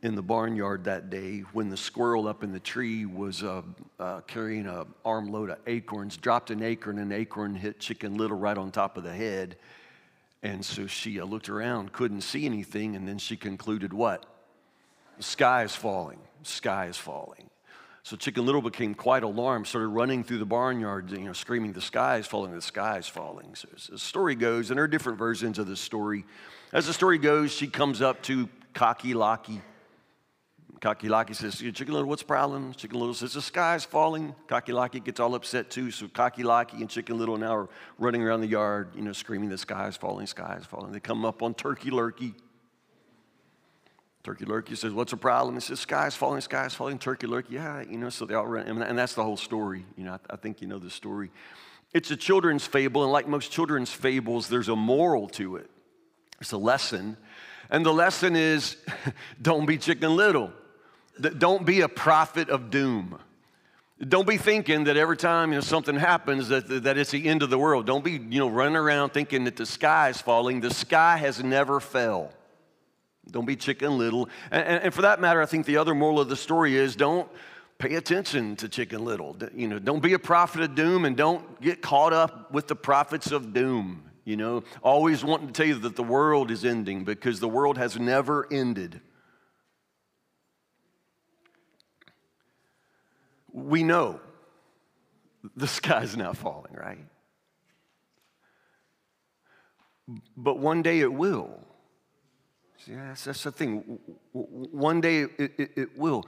in 0.02 0.16
the 0.16 0.22
barnyard 0.22 0.82
that 0.84 1.08
day 1.08 1.44
when 1.52 1.68
the 1.68 1.76
squirrel 1.76 2.26
up 2.26 2.42
in 2.42 2.50
the 2.50 2.58
tree 2.58 3.06
was 3.06 3.44
uh, 3.44 3.62
uh, 4.00 4.22
carrying 4.22 4.66
an 4.66 4.86
armload 5.04 5.50
of 5.50 5.58
acorns, 5.68 6.16
dropped 6.16 6.50
an 6.50 6.64
acorn, 6.64 6.98
and 6.98 7.12
an 7.12 7.16
acorn 7.20 7.54
hit 7.54 7.78
Chicken 7.78 8.16
Little 8.16 8.36
right 8.36 8.58
on 8.58 8.72
top 8.72 8.96
of 8.96 9.04
the 9.04 9.14
head. 9.14 9.54
And 10.42 10.64
so 10.64 10.88
she 10.88 11.20
uh, 11.20 11.26
looked 11.26 11.48
around, 11.48 11.92
couldn't 11.92 12.22
see 12.22 12.44
anything, 12.44 12.96
and 12.96 13.06
then 13.06 13.18
she 13.18 13.36
concluded 13.36 13.92
what? 13.92 14.26
The 15.16 15.22
sky 15.22 15.62
is 15.62 15.76
falling. 15.76 16.18
Sky 16.42 16.86
is 16.86 16.96
falling. 16.96 17.48
So 18.02 18.16
Chicken 18.16 18.46
Little 18.46 18.62
became 18.62 18.94
quite 18.94 19.22
alarmed, 19.22 19.66
started 19.66 19.88
running 19.88 20.24
through 20.24 20.38
the 20.38 20.46
barnyard, 20.46 21.10
you 21.10 21.18
know, 21.18 21.32
screaming, 21.32 21.72
The 21.72 21.80
sky 21.80 22.16
is 22.16 22.26
falling, 22.26 22.54
the 22.54 22.62
sky 22.62 22.98
is 22.98 23.06
falling. 23.06 23.54
So 23.54 23.68
the 23.90 23.98
story 23.98 24.34
goes, 24.34 24.70
and 24.70 24.78
there 24.78 24.84
are 24.84 24.88
different 24.88 25.18
versions 25.18 25.58
of 25.58 25.66
the 25.66 25.76
story. 25.76 26.24
As 26.72 26.86
the 26.86 26.92
story 26.92 27.18
goes, 27.18 27.52
she 27.52 27.66
comes 27.66 28.00
up 28.00 28.22
to 28.24 28.48
Cocky 28.72 29.14
Locky. 29.14 29.60
Cocky 30.80 31.08
Locky 31.08 31.34
says, 31.34 31.56
Chicken 31.56 31.88
Little, 31.88 32.08
what's 32.08 32.22
the 32.22 32.28
problem? 32.28 32.72
Chicken 32.72 33.00
Little 33.00 33.14
says, 33.14 33.32
The 33.32 33.42
sky 33.42 33.74
is 33.74 33.84
falling. 33.84 34.34
Cocky 34.46 34.72
Locky 34.72 35.00
gets 35.00 35.18
all 35.18 35.34
upset 35.34 35.70
too. 35.70 35.90
So 35.90 36.06
Cocky 36.06 36.44
Locky 36.44 36.76
and 36.76 36.88
Chicken 36.88 37.18
Little 37.18 37.36
now 37.36 37.54
are 37.54 37.68
running 37.98 38.22
around 38.22 38.42
the 38.42 38.46
yard, 38.46 38.90
you 38.94 39.02
know, 39.02 39.12
screaming, 39.12 39.48
The 39.48 39.58
sky 39.58 39.88
is 39.88 39.96
falling, 39.96 40.20
the 40.20 40.28
sky 40.28 40.56
is 40.60 40.66
falling. 40.66 40.92
They 40.92 41.00
come 41.00 41.24
up 41.24 41.42
on 41.42 41.54
Turkey 41.54 41.90
Lurkey. 41.90 42.34
Turkey 44.28 44.44
Lurkey 44.44 44.76
says, 44.76 44.92
What's 44.92 45.12
the 45.12 45.16
problem? 45.16 45.54
He 45.54 45.60
says, 45.62 45.80
Sky's 45.80 46.14
falling, 46.14 46.42
sky's 46.42 46.74
falling. 46.74 46.98
Turkey 46.98 47.26
Lurkey, 47.26 47.52
yeah, 47.52 47.80
you 47.80 47.96
know, 47.96 48.10
so 48.10 48.26
they 48.26 48.34
all 48.34 48.46
run. 48.46 48.66
And 48.66 48.98
that's 48.98 49.14
the 49.14 49.24
whole 49.24 49.38
story. 49.38 49.86
You 49.96 50.04
know, 50.04 50.18
I, 50.28 50.36
think 50.36 50.60
you 50.60 50.68
know 50.68 50.78
the 50.78 50.90
story. 50.90 51.30
It's 51.94 52.10
a 52.10 52.16
children's 52.16 52.66
fable, 52.66 53.04
and 53.04 53.10
like 53.10 53.26
most 53.26 53.50
children's 53.50 53.90
fables, 53.90 54.48
there's 54.48 54.68
a 54.68 54.76
moral 54.76 55.28
to 55.30 55.56
it. 55.56 55.70
It's 56.42 56.52
a 56.52 56.58
lesson. 56.58 57.16
And 57.70 57.86
the 57.86 57.92
lesson 57.92 58.36
is 58.36 58.76
don't 59.40 59.64
be 59.64 59.78
chicken 59.78 60.14
little. 60.14 60.52
Don't 61.38 61.64
be 61.64 61.80
a 61.80 61.88
prophet 61.88 62.50
of 62.50 62.68
doom. 62.68 63.18
Don't 64.06 64.28
be 64.28 64.36
thinking 64.36 64.84
that 64.84 64.98
every 64.98 65.16
time 65.16 65.52
you 65.52 65.54
know, 65.54 65.62
something 65.62 65.96
happens 65.96 66.48
that, 66.48 66.68
that 66.84 66.98
it's 66.98 67.12
the 67.12 67.26
end 67.26 67.42
of 67.42 67.48
the 67.48 67.58
world. 67.58 67.86
Don't 67.86 68.04
be 68.04 68.12
you 68.12 68.40
know, 68.40 68.50
running 68.50 68.76
around 68.76 69.14
thinking 69.14 69.44
that 69.44 69.56
the 69.56 69.64
sky 69.64 70.10
is 70.10 70.20
falling. 70.20 70.60
The 70.60 70.74
sky 70.74 71.16
has 71.16 71.42
never 71.42 71.80
fell. 71.80 72.34
Don't 73.30 73.44
be 73.44 73.56
chicken 73.56 73.98
little. 73.98 74.28
And, 74.50 74.84
and, 74.84 74.94
for 74.94 75.02
that 75.02 75.20
matter, 75.20 75.42
I 75.42 75.46
think 75.46 75.66
the 75.66 75.76
other 75.76 75.94
moral 75.94 76.20
of 76.20 76.28
the 76.28 76.36
story 76.36 76.76
is 76.76 76.96
don't 76.96 77.28
pay 77.78 77.94
attention 77.94 78.56
to 78.56 78.68
chicken 78.68 79.04
little. 79.04 79.36
You 79.54 79.68
know, 79.68 79.78
don't 79.78 80.02
be 80.02 80.14
a 80.14 80.18
prophet 80.18 80.62
of 80.62 80.74
doom 80.74 81.04
and 81.04 81.16
don't 81.16 81.60
get 81.60 81.82
caught 81.82 82.12
up 82.12 82.52
with 82.52 82.68
the 82.68 82.76
prophets 82.76 83.30
of 83.30 83.52
doom. 83.52 84.04
You 84.24 84.36
know, 84.36 84.64
always 84.82 85.24
wanting 85.24 85.48
to 85.48 85.52
tell 85.52 85.66
you 85.66 85.78
that 85.80 85.96
the 85.96 86.02
world 86.02 86.50
is 86.50 86.64
ending 86.64 87.04
because 87.04 87.40
the 87.40 87.48
world 87.48 87.78
has 87.78 87.98
never 87.98 88.46
ended. 88.50 89.00
we 93.52 93.82
know 93.82 94.20
the 95.56 95.66
sky's 95.66 96.16
not 96.16 96.36
falling, 96.36 96.74
right? 96.74 97.04
But 100.36 100.58
one 100.58 100.82
day 100.82 101.00
it 101.00 101.12
will. 101.12 101.50
See, 102.84 102.94
that's, 102.94 103.24
that's 103.24 103.42
the 103.42 103.52
thing. 103.52 103.98
One 104.32 105.00
day 105.00 105.22
it, 105.22 105.52
it, 105.58 105.70
it 105.76 105.98
will. 105.98 106.26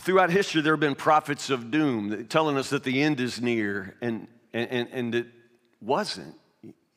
Throughout 0.00 0.30
history, 0.30 0.60
there 0.60 0.72
have 0.72 0.80
been 0.80 0.94
prophets 0.94 1.50
of 1.50 1.70
doom 1.70 2.26
telling 2.26 2.56
us 2.56 2.70
that 2.70 2.84
the 2.84 3.02
end 3.02 3.20
is 3.20 3.40
near, 3.40 3.96
and, 4.00 4.28
and, 4.52 4.88
and 4.92 5.14
it 5.14 5.26
wasn't. 5.80 6.34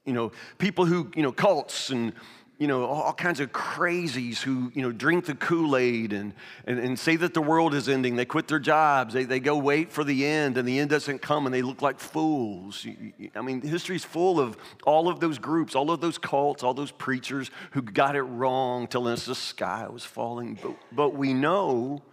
You 0.06 0.14
know, 0.14 0.32
people 0.58 0.86
who, 0.86 1.12
you 1.16 1.22
know, 1.22 1.32
cults 1.32 1.92
and 1.92 2.14
you 2.60 2.68
know, 2.68 2.84
all 2.84 3.14
kinds 3.14 3.40
of 3.40 3.54
crazies 3.54 4.40
who, 4.42 4.70
you 4.76 4.82
know, 4.82 4.92
drink 4.92 5.26
the 5.26 5.34
Kool-Aid 5.34 6.12
and, 6.12 6.34
and, 6.66 6.78
and 6.78 7.00
say 7.00 7.16
that 7.16 7.34
the 7.34 7.42
world 7.42 7.74
is 7.74 7.88
ending. 7.88 8.18
They 8.18 8.26
quit 8.26 8.50
their 8.50 8.60
jobs. 8.60 9.14
They, 9.14 9.24
they 9.24 9.40
go 9.40 9.58
wait 9.58 9.94
for 9.94 10.04
the 10.04 10.26
end 10.26 10.58
and 10.58 10.68
the 10.68 10.78
end 10.78 10.90
doesn't 10.90 11.22
come 11.22 11.46
and 11.46 11.56
they 11.56 11.62
look 11.62 11.82
like 11.82 12.02
fools. 12.02 12.86
I 13.34 13.42
mean, 13.42 13.62
history's 13.62 14.04
full 14.04 14.42
of 14.42 14.58
all 14.84 15.08
of 15.08 15.22
those 15.22 15.40
groups, 15.40 15.74
all 15.74 15.90
of 15.90 16.02
those 16.02 16.18
cults, 16.18 16.62
all 16.62 16.74
those 16.74 16.92
preachers 16.92 17.50
who 17.72 17.82
got 17.82 18.18
it 18.18 18.24
wrong, 18.24 18.88
telling 18.88 19.14
us 19.14 19.26
the 19.26 19.36
sky 19.36 19.88
was 19.88 20.04
falling. 20.04 20.60
But, 20.62 20.76
but 20.92 21.16
we 21.16 21.34
know 21.34 22.04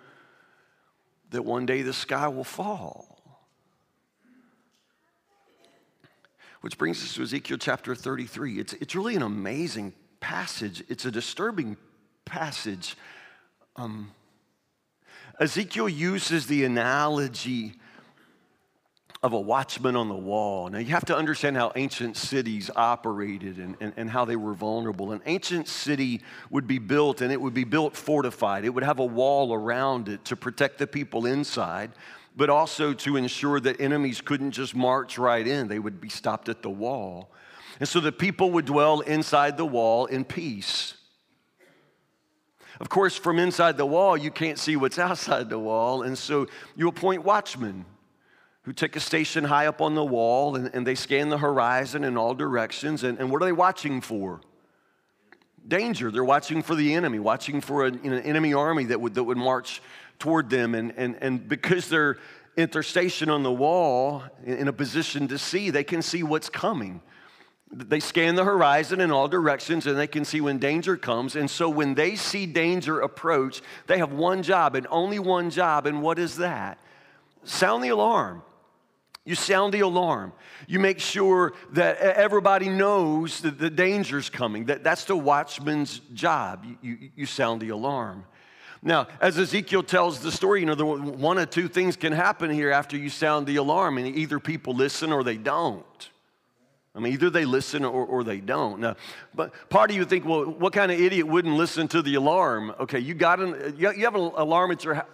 that 1.31 1.43
one 1.45 1.67
day 1.67 1.83
the 1.83 1.93
sky 1.93 2.29
will 2.29 2.45
fall. 2.45 3.19
Which 6.61 6.79
brings 6.79 7.03
us 7.03 7.15
to 7.15 7.23
Ezekiel 7.23 7.59
chapter 7.59 7.97
33. 7.97 8.61
It's, 8.61 8.73
it's 8.75 8.95
really 8.95 9.17
an 9.17 9.23
amazing 9.23 9.93
passage. 10.26 10.83
It's 10.88 11.04
a 11.04 11.11
disturbing 11.12 11.76
passage. 12.25 12.97
Um, 13.76 14.11
Ezekiel 15.38 15.88
uses 15.88 16.49
the 16.49 16.64
analogy 16.64 17.75
of 19.23 19.33
a 19.33 19.40
watchman 19.40 19.95
on 19.95 20.09
the 20.09 20.16
wall. 20.16 20.68
Now, 20.68 20.78
you 20.78 20.87
have 20.87 21.04
to 21.04 21.16
understand 21.16 21.56
how 21.56 21.71
ancient 21.76 22.16
cities 22.16 22.73
operated 22.75 23.59
and, 23.59 23.76
and, 23.80 23.92
and, 23.97 24.11
how 24.11 24.25
they 24.25 24.35
were 24.35 24.52
vulnerable. 24.52 25.12
An 25.12 25.23
ancient 25.26 25.68
city 25.68 26.23
would 26.50 26.66
be 26.66 26.80
built, 26.80 27.21
and 27.21 27.30
it 27.30 27.40
would 27.40 27.54
be 27.54 27.62
built 27.62 27.97
fortified. 27.97 28.64
It 28.64 28.71
would 28.71 28.83
have 28.83 28.99
a 28.99 29.06
wall 29.06 29.54
around 29.54 30.09
it 30.09 30.25
to 30.25 30.35
protect 30.35 30.78
the 30.78 30.88
people 30.88 31.26
inside, 31.26 31.92
but 32.35 32.50
also 32.50 32.92
to 32.92 33.16
ensure 33.16 33.61
that 33.61 33.80
enemies 33.80 34.21
couldn't 34.21 34.50
just 34.50 34.75
march 34.75 35.18
right 35.18 35.47
in. 35.47 35.68
They 35.68 35.78
would 35.78 36.00
be 36.00 36.09
stopped 36.09 36.49
at 36.49 36.62
the 36.62 36.71
wall. 36.71 37.30
And 37.78 37.88
so 37.88 38.00
the 38.00 38.12
people 38.12 38.50
would 38.52 38.64
dwell 38.64 39.00
inside 39.00 39.56
the 39.56 39.66
wall 39.66 40.06
in 40.06 40.25
peace. 40.25 40.95
Of 42.80 42.88
course, 42.88 43.16
from 43.16 43.38
inside 43.38 43.76
the 43.76 43.87
wall, 43.87 44.16
you 44.16 44.30
can't 44.30 44.59
see 44.59 44.76
what's 44.76 44.99
outside 44.99 45.49
the 45.49 45.59
wall. 45.59 46.02
And 46.02 46.16
so 46.16 46.47
you 46.75 46.88
appoint 46.88 47.25
watchmen 47.25 47.85
who 48.62 48.73
take 48.73 48.97
a 48.97 49.00
station 49.00 49.45
high 49.45 49.66
up 49.66 49.80
on 49.80 49.95
the 49.95 50.04
wall 50.04 50.56
and, 50.56 50.71
and 50.75 50.87
they 50.87 50.95
scan 50.95 51.28
the 51.28 51.38
horizon 51.38 52.02
in 52.02 52.16
all 52.16 52.35
directions. 52.35 53.04
And, 53.04 53.18
and 53.18 53.30
what 53.30 53.40
are 53.42 53.45
they 53.45 53.52
watching 53.52 54.00
for? 54.00 54.40
Danger. 55.66 56.11
They're 56.11 56.25
watching 56.25 56.62
for 56.62 56.75
the 56.75 56.95
enemy, 56.95 57.18
watching 57.18 57.61
for 57.61 57.87
an, 57.87 58.00
an 58.04 58.23
enemy 58.23 58.54
army 58.54 58.85
that 58.87 59.00
would, 59.00 59.14
that 59.14 59.25
would 59.25 59.38
march 59.38 59.80
toward 60.18 60.50
them. 60.50 60.75
And, 60.75 60.92
and, 60.97 61.16
and 61.21 61.49
because 61.49 61.88
they're 61.88 62.18
at 62.56 62.73
their 62.73 62.83
station 62.83 63.28
on 63.30 63.42
the 63.42 63.52
wall 63.52 64.25
in, 64.45 64.54
in 64.59 64.68
a 64.68 64.73
position 64.73 65.28
to 65.28 65.38
see, 65.38 65.71
they 65.71 65.85
can 65.85 66.02
see 66.02 66.23
what's 66.23 66.49
coming. 66.49 67.00
They 67.73 68.00
scan 68.00 68.37
the 68.37 68.44
horizon 68.44 69.00
in 69.00 69.11
all 69.11 69.28
directions 69.28 69.87
and 69.87 69.99
they 69.99 70.06
can 70.06 70.25
see 70.25 70.40
when 70.40 70.58
danger 70.58 70.96
comes. 70.96 71.37
And 71.37 71.50
so 71.50 71.68
when 71.68 71.94
they 71.94 72.14
see 72.14 72.46
danger 72.46 73.00
approach, 73.00 73.61
they 73.87 73.99
have 73.99 74.12
one 74.12 74.42
job 74.42 74.76
and 74.76 74.87
only 74.88 75.18
one 75.18 75.50
job. 75.50 75.87
And 75.87 76.00
what 76.00 76.18
is 76.18 76.37
that? 76.37 76.78
Sound 77.44 77.82
the 77.82 77.88
alarm. 77.88 78.42
You 79.25 79.35
sound 79.35 79.75
the 79.75 79.80
alarm. 79.80 80.32
You 80.68 80.78
make 80.78 81.00
sure 81.00 81.54
that 81.73 81.99
everybody 81.99 82.68
knows 82.68 83.40
that 83.40 83.58
the 83.58 83.68
danger's 83.68 84.30
coming. 84.30 84.66
That, 84.66 84.85
that's 84.85 85.04
the 85.04 85.16
watchman's 85.16 86.00
job. 86.14 86.64
You, 86.64 86.76
you, 86.80 87.11
you 87.16 87.26
sound 87.26 87.61
the 87.61 87.70
alarm. 87.70 88.25
Now, 88.82 89.08
as 89.20 89.37
Ezekiel 89.37 89.82
tells 89.82 90.20
the 90.20 90.30
story, 90.30 90.61
you 90.61 90.66
know, 90.66 90.76
the, 90.76 90.87
one 90.87 91.38
of 91.38 91.50
two 91.50 91.66
things 91.66 91.96
can 91.96 92.12
happen 92.12 92.50
here 92.50 92.70
after 92.70 92.96
you 92.96 93.11
sound 93.11 93.49
the 93.49 93.56
alarm, 93.56 93.99
and 93.99 94.06
either 94.06 94.38
people 94.38 94.75
listen 94.75 95.12
or 95.12 95.25
they 95.25 95.37
don't. 95.37 96.11
I 96.97 96.99
mean, 96.99 97.12
either 97.12 97.29
they 97.29 97.45
listen 97.45 97.85
or, 97.85 98.07
or 98.07 98.25
they 98.25 98.41
don't. 98.41 98.81
Now, 98.81 98.97
but 99.35 99.53
part 99.69 99.91
of 99.91 99.97
you 99.97 100.05
think, 100.07 100.25
well, 100.25 100.47
what 100.47 100.73
kind 100.73 100.91
of 100.91 100.99
idiot 100.99 101.26
wouldn't 101.26 101.55
listen 101.55 101.88
to 101.88 102.00
the 102.00 102.15
alarm? 102.15 102.75
Okay, 102.81 102.99
you 102.99 103.12
got 103.12 103.38
an, 103.38 103.76
you 103.79 103.88
have 104.05 104.15
an 104.15 104.33
alarm 104.35 104.71
at 104.71 104.83
your 104.83 104.95
house. 104.95 105.07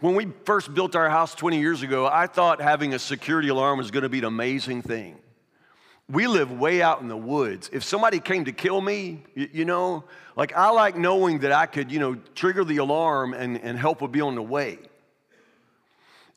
When 0.00 0.14
we 0.14 0.28
first 0.44 0.72
built 0.72 0.94
our 0.94 1.10
house 1.10 1.34
20 1.34 1.58
years 1.58 1.82
ago, 1.82 2.06
I 2.06 2.28
thought 2.28 2.60
having 2.60 2.94
a 2.94 2.98
security 3.00 3.48
alarm 3.48 3.78
was 3.78 3.90
going 3.90 4.04
to 4.04 4.08
be 4.08 4.18
an 4.18 4.24
amazing 4.24 4.82
thing. 4.82 5.16
We 6.08 6.26
live 6.28 6.52
way 6.52 6.82
out 6.82 7.00
in 7.00 7.08
the 7.08 7.16
woods. 7.16 7.68
If 7.72 7.82
somebody 7.82 8.20
came 8.20 8.44
to 8.44 8.52
kill 8.52 8.80
me, 8.80 9.24
you, 9.34 9.48
you 9.52 9.64
know, 9.64 10.04
like 10.36 10.54
I 10.54 10.70
like 10.70 10.96
knowing 10.96 11.40
that 11.40 11.50
I 11.50 11.66
could, 11.66 11.90
you 11.90 11.98
know, 11.98 12.14
trigger 12.34 12.62
the 12.62 12.76
alarm 12.76 13.34
and, 13.34 13.58
and 13.58 13.76
help 13.76 14.02
would 14.02 14.12
be 14.12 14.20
on 14.20 14.36
the 14.36 14.42
way. 14.42 14.78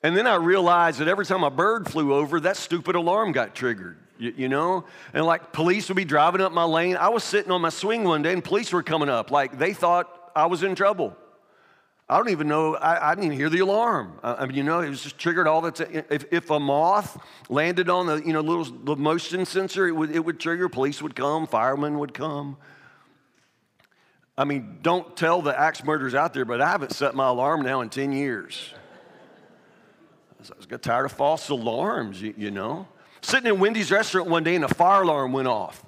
And 0.01 0.15
then 0.17 0.25
I 0.25 0.35
realized 0.35 0.99
that 0.99 1.07
every 1.07 1.25
time 1.25 1.43
a 1.43 1.51
bird 1.51 1.87
flew 1.87 2.13
over, 2.13 2.39
that 2.39 2.57
stupid 2.57 2.95
alarm 2.95 3.31
got 3.31 3.53
triggered 3.53 3.97
you, 4.19 4.33
you, 4.35 4.49
know? 4.49 4.85
And 5.13 5.25
like 5.25 5.51
police 5.53 5.87
would 5.89 5.97
be 5.97 6.05
driving 6.05 6.41
up 6.41 6.51
my 6.51 6.63
lane. 6.63 6.97
I 6.97 7.09
was 7.09 7.23
sitting 7.23 7.51
on 7.51 7.61
my 7.61 7.69
swing 7.69 8.03
one 8.03 8.21
day 8.21 8.33
and 8.33 8.43
police 8.43 8.71
were 8.71 8.83
coming 8.83 9.09
up. 9.09 9.31
Like 9.31 9.57
they 9.57 9.73
thought 9.73 10.31
I 10.35 10.45
was 10.45 10.63
in 10.63 10.75
trouble. 10.75 11.15
I 12.09 12.17
don't 12.17 12.29
even 12.29 12.47
know, 12.47 12.75
I, 12.75 13.11
I 13.11 13.15
didn't 13.15 13.25
even 13.25 13.37
hear 13.37 13.49
the 13.49 13.59
alarm. 13.59 14.17
I, 14.23 14.35
I, 14.35 14.45
mean, 14.45 14.55
you 14.55 14.63
know, 14.63 14.79
it 14.79 14.89
was 14.89 15.03
just 15.03 15.17
triggered 15.17 15.45
all 15.45 15.59
the 15.59 15.71
time. 15.71 16.03
If, 16.09 16.25
if 16.31 16.49
a 16.49 16.59
moth 16.59 17.21
landed 17.49 17.89
on 17.89 18.07
the, 18.07 18.15
you 18.25 18.31
know, 18.31 18.39
little 18.39 18.63
the 18.63 18.95
motion 18.95 19.45
sensor, 19.45 19.87
it 19.87 19.91
would, 19.91 20.15
it 20.15 20.23
would 20.23 20.39
trigger. 20.39 20.69
Police 20.69 21.01
would 21.01 21.15
come, 21.15 21.47
firemen 21.47 21.99
would 21.99 22.13
come. 22.13 22.55
I 24.37 24.45
mean, 24.45 24.77
don't 24.83 25.17
tell 25.17 25.41
the 25.41 25.59
axe 25.59 25.83
murderers 25.83 26.15
out 26.15 26.33
there, 26.33 26.45
but 26.45 26.61
I 26.61 26.69
haven't 26.69 26.93
set 26.93 27.13
my 27.13 27.27
alarm 27.27 27.63
now 27.63 27.81
in 27.81 27.89
10 27.89 28.13
years. 28.13 28.73
I 30.39 30.55
was 30.55 30.65
got 30.65 30.81
tired 30.81 31.05
of 31.05 31.11
false 31.11 31.49
alarms, 31.49 32.21
you, 32.21 32.33
you 32.37 32.51
know. 32.51 32.87
Sitting 33.27 33.53
in 33.53 33.59
Wendy's 33.59 33.91
restaurant 33.91 34.29
one 34.29 34.45
day 34.45 34.55
and 34.55 34.63
a 34.63 34.69
fire 34.69 35.01
alarm 35.01 35.33
went 35.33 35.49
off. 35.49 35.83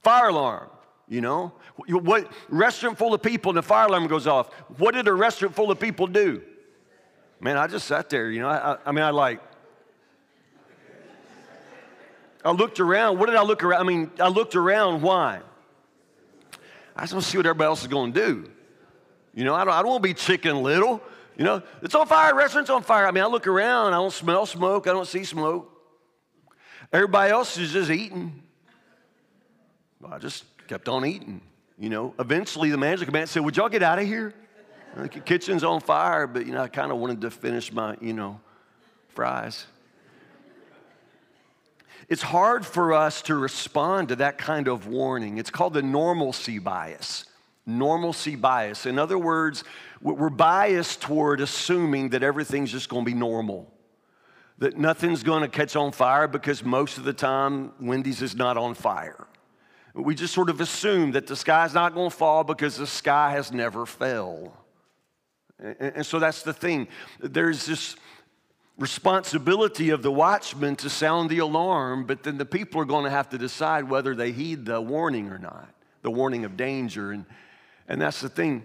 Fire 0.00 0.28
alarm, 0.28 0.70
you 1.06 1.20
know? 1.20 1.52
What 1.86 2.32
restaurant 2.48 2.96
full 2.96 3.12
of 3.12 3.20
people 3.20 3.50
and 3.50 3.58
the 3.58 3.62
fire 3.62 3.88
alarm 3.88 4.06
goes 4.06 4.26
off. 4.26 4.50
What 4.78 4.94
did 4.94 5.06
a 5.06 5.12
restaurant 5.12 5.54
full 5.54 5.70
of 5.70 5.78
people 5.78 6.06
do? 6.06 6.40
Man, 7.40 7.58
I 7.58 7.66
just 7.66 7.86
sat 7.86 8.08
there, 8.08 8.30
you 8.30 8.40
know. 8.40 8.48
I, 8.48 8.72
I, 8.72 8.78
I 8.86 8.92
mean, 8.92 9.04
I 9.04 9.10
like, 9.10 9.42
I 12.42 12.52
looked 12.52 12.80
around. 12.80 13.18
What 13.18 13.26
did 13.26 13.36
I 13.36 13.42
look 13.42 13.62
around? 13.62 13.82
I 13.82 13.84
mean, 13.84 14.10
I 14.18 14.28
looked 14.28 14.56
around. 14.56 15.02
Why? 15.02 15.40
I 16.96 17.02
just 17.02 17.12
want 17.12 17.22
to 17.22 17.30
see 17.30 17.36
what 17.36 17.44
everybody 17.44 17.66
else 17.66 17.82
is 17.82 17.88
going 17.88 18.14
to 18.14 18.26
do. 18.26 18.50
You 19.34 19.44
know, 19.44 19.54
I 19.54 19.66
don't, 19.66 19.74
I 19.74 19.82
don't 19.82 19.90
want 19.90 20.02
to 20.04 20.08
be 20.08 20.14
chicken 20.14 20.62
little. 20.62 21.02
You 21.36 21.44
know, 21.44 21.62
it's 21.82 21.94
on 21.94 22.06
fire, 22.06 22.34
restaurant's 22.34 22.70
on 22.70 22.82
fire. 22.82 23.06
I 23.06 23.10
mean, 23.10 23.24
I 23.24 23.26
look 23.26 23.46
around, 23.46 23.92
I 23.92 23.96
don't 23.96 24.10
smell 24.10 24.46
smoke, 24.46 24.86
I 24.86 24.92
don't 24.92 25.06
see 25.06 25.24
smoke. 25.24 25.74
Everybody 26.92 27.32
else 27.32 27.58
is 27.58 27.72
just 27.72 27.90
eating. 27.90 28.42
Well, 30.00 30.14
I 30.14 30.18
just 30.18 30.44
kept 30.68 30.88
on 30.88 31.04
eating. 31.04 31.40
You 31.78 31.90
know, 31.90 32.14
eventually 32.18 32.70
the 32.70 32.76
manager 32.76 33.04
came 33.04 33.14
and 33.14 33.28
said, 33.28 33.44
Would 33.44 33.56
y'all 33.56 33.68
get 33.68 33.82
out 33.82 33.98
of 33.98 34.06
here? 34.06 34.34
The 34.96 35.08
kitchen's 35.08 35.62
on 35.62 35.80
fire, 35.80 36.26
but 36.26 36.46
you 36.46 36.52
know, 36.52 36.62
I 36.62 36.68
kind 36.68 36.90
of 36.90 36.98
wanted 36.98 37.20
to 37.20 37.30
finish 37.30 37.70
my, 37.72 37.96
you 38.00 38.14
know, 38.14 38.40
fries. 39.08 39.66
It's 42.08 42.22
hard 42.22 42.64
for 42.64 42.94
us 42.94 43.20
to 43.22 43.36
respond 43.36 44.08
to 44.08 44.16
that 44.16 44.38
kind 44.38 44.66
of 44.66 44.86
warning. 44.86 45.36
It's 45.36 45.50
called 45.50 45.74
the 45.74 45.82
normalcy 45.82 46.58
bias. 46.58 47.26
Normalcy 47.66 48.34
bias. 48.34 48.86
In 48.86 48.98
other 48.98 49.18
words, 49.18 49.62
we're 50.00 50.30
biased 50.30 51.02
toward 51.02 51.42
assuming 51.42 52.08
that 52.10 52.22
everything's 52.22 52.72
just 52.72 52.88
going 52.88 53.04
to 53.04 53.10
be 53.10 53.16
normal 53.16 53.70
that 54.58 54.76
nothing's 54.76 55.22
going 55.22 55.42
to 55.42 55.48
catch 55.48 55.76
on 55.76 55.92
fire 55.92 56.26
because 56.26 56.64
most 56.64 56.98
of 56.98 57.04
the 57.04 57.12
time 57.12 57.72
Wendy's 57.80 58.22
is 58.22 58.34
not 58.34 58.56
on 58.56 58.74
fire. 58.74 59.26
We 59.94 60.14
just 60.14 60.34
sort 60.34 60.50
of 60.50 60.60
assume 60.60 61.12
that 61.12 61.26
the 61.26 61.36
sky's 61.36 61.74
not 61.74 61.94
going 61.94 62.10
to 62.10 62.16
fall 62.16 62.44
because 62.44 62.76
the 62.76 62.86
sky 62.86 63.32
has 63.32 63.52
never 63.52 63.86
fell. 63.86 64.52
And, 65.60 66.06
so 66.06 66.18
that's 66.18 66.42
the 66.42 66.52
thing. 66.52 66.88
There's 67.20 67.66
this 67.66 67.96
responsibility 68.78 69.90
of 69.90 70.02
the 70.02 70.12
watchman 70.12 70.76
to 70.76 70.90
sound 70.90 71.30
the 71.30 71.38
alarm, 71.38 72.06
but 72.06 72.22
then 72.22 72.38
the 72.38 72.44
people 72.44 72.80
are 72.80 72.84
going 72.84 73.04
to 73.04 73.10
have 73.10 73.28
to 73.30 73.38
decide 73.38 73.88
whether 73.88 74.14
they 74.14 74.30
heed 74.30 74.66
the 74.66 74.80
warning 74.80 75.30
or 75.30 75.38
not, 75.38 75.68
the 76.02 76.10
warning 76.10 76.44
of 76.44 76.56
danger. 76.56 77.10
And, 77.10 77.26
and 77.88 78.00
that's 78.00 78.20
the 78.20 78.28
thing. 78.28 78.62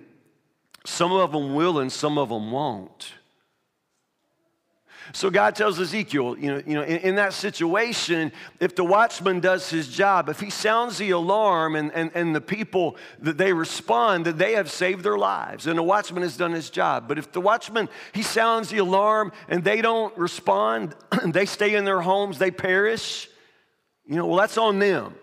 Some 0.86 1.12
of 1.12 1.32
them 1.32 1.56
will 1.56 1.80
and 1.80 1.92
some 1.92 2.18
of 2.18 2.30
them 2.30 2.52
won't. 2.52 3.14
So 5.12 5.30
God 5.30 5.56
tells 5.56 5.80
Ezekiel, 5.80 6.38
you 6.38 6.48
know, 6.48 6.64
you 6.66 6.74
know 6.76 6.84
in, 6.84 6.98
in, 7.00 7.16
that 7.16 7.34
situation, 7.34 8.32
if 8.60 8.76
the 8.76 8.84
watchman 8.84 9.40
does 9.40 9.70
his 9.70 9.88
job, 9.88 10.30
if 10.30 10.40
he 10.40 10.50
sounds 10.50 10.98
the 10.98 11.12
alarm 11.12 11.76
and, 11.76 11.92
and, 11.94 12.12
and 12.16 12.36
the 12.36 12.42
people 12.42 12.96
that 13.20 13.38
they 13.38 13.52
respond, 13.52 14.26
that 14.26 14.38
they 14.38 14.54
have 14.54 14.72
saved 14.72 15.04
their 15.04 15.18
lives. 15.18 15.68
And 15.68 15.78
the 15.78 15.84
watchman 15.84 16.24
has 16.24 16.38
done 16.38 16.54
his 16.54 16.70
job. 16.70 17.08
But 17.08 17.18
if 17.18 17.32
the 17.32 17.42
watchman, 17.42 17.90
he 18.14 18.24
sounds 18.24 18.70
the 18.70 18.78
alarm 18.78 19.34
and 19.50 19.64
they 19.64 19.82
don't 19.82 20.18
respond, 20.18 20.96
they 21.26 21.46
stay 21.46 21.76
in 21.76 21.86
their 21.86 22.02
homes, 22.02 22.40
they 22.40 22.52
perish, 22.52 23.28
you 24.06 24.16
know, 24.16 24.26
well, 24.26 24.38
that's 24.38 24.58
on 24.58 24.80
them. 24.80 25.16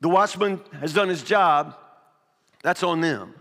The 0.00 0.08
watchman 0.08 0.60
has 0.80 0.92
done 0.92 1.08
his 1.08 1.22
job, 1.22 1.76
that's 2.62 2.82
on 2.82 3.00
them. 3.00 3.34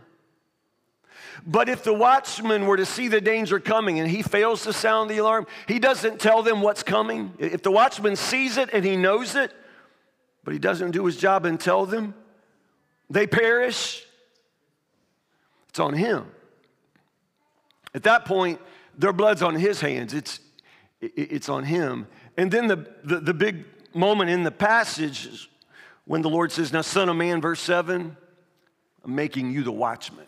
But 1.46 1.70
if 1.70 1.84
the 1.84 1.94
watchman 1.94 2.68
were 2.68 2.78
to 2.78 2.86
see 2.86 3.08
the 3.08 3.22
danger 3.22 3.60
coming 3.60 4.00
and 4.00 4.10
he 4.10 4.22
fails 4.22 4.64
to 4.64 4.74
sound 4.74 5.10
the 5.10 5.18
alarm, 5.18 5.48
he 5.68 5.80
doesn't 5.80 6.20
tell 6.20 6.44
them 6.44 6.62
what's 6.62 6.84
coming. 6.84 7.34
If 7.40 7.64
the 7.64 7.72
watchman 7.72 8.16
sees 8.16 8.58
it 8.58 8.70
and 8.74 8.86
he 8.86 8.96
knows 8.96 9.36
it, 9.36 9.52
but 10.44 10.54
he 10.54 10.60
doesn't 10.60 10.92
do 10.92 11.06
his 11.06 11.18
job 11.18 11.46
and 11.46 11.60
tell 11.60 11.86
them, 11.86 12.14
they 13.10 13.28
perish. 13.28 14.06
It's 15.70 15.80
on 15.80 15.94
him. 15.94 16.26
At 17.94 18.04
that 18.04 18.26
point, 18.26 18.60
their 18.98 19.14
blood's 19.14 19.42
on 19.42 19.56
his 19.56 19.82
hands. 19.82 20.14
It's, 20.14 20.40
it's 21.02 21.50
on 21.50 21.64
him. 21.64 22.08
And 22.38 22.52
then 22.52 22.68
the, 22.68 22.88
the, 23.04 23.20
the 23.20 23.34
big 23.34 23.66
moment 23.94 24.30
in 24.30 24.44
the 24.44 24.52
passage 24.52 25.26
is 25.26 25.48
when 26.06 26.22
the 26.22 26.30
Lord 26.30 26.52
says, 26.52 26.72
Now, 26.72 26.82
son 26.82 27.10
of 27.10 27.16
man, 27.16 27.42
verse 27.42 27.60
7, 27.60 28.16
I'm 29.04 29.16
making 29.16 29.52
you 29.52 29.64
the 29.64 29.72
watchman. 29.72 30.26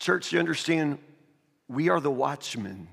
Church, 0.00 0.32
you 0.32 0.38
understand, 0.38 0.98
we 1.68 1.90
are 1.90 2.00
the 2.00 2.10
watchmen. 2.10 2.88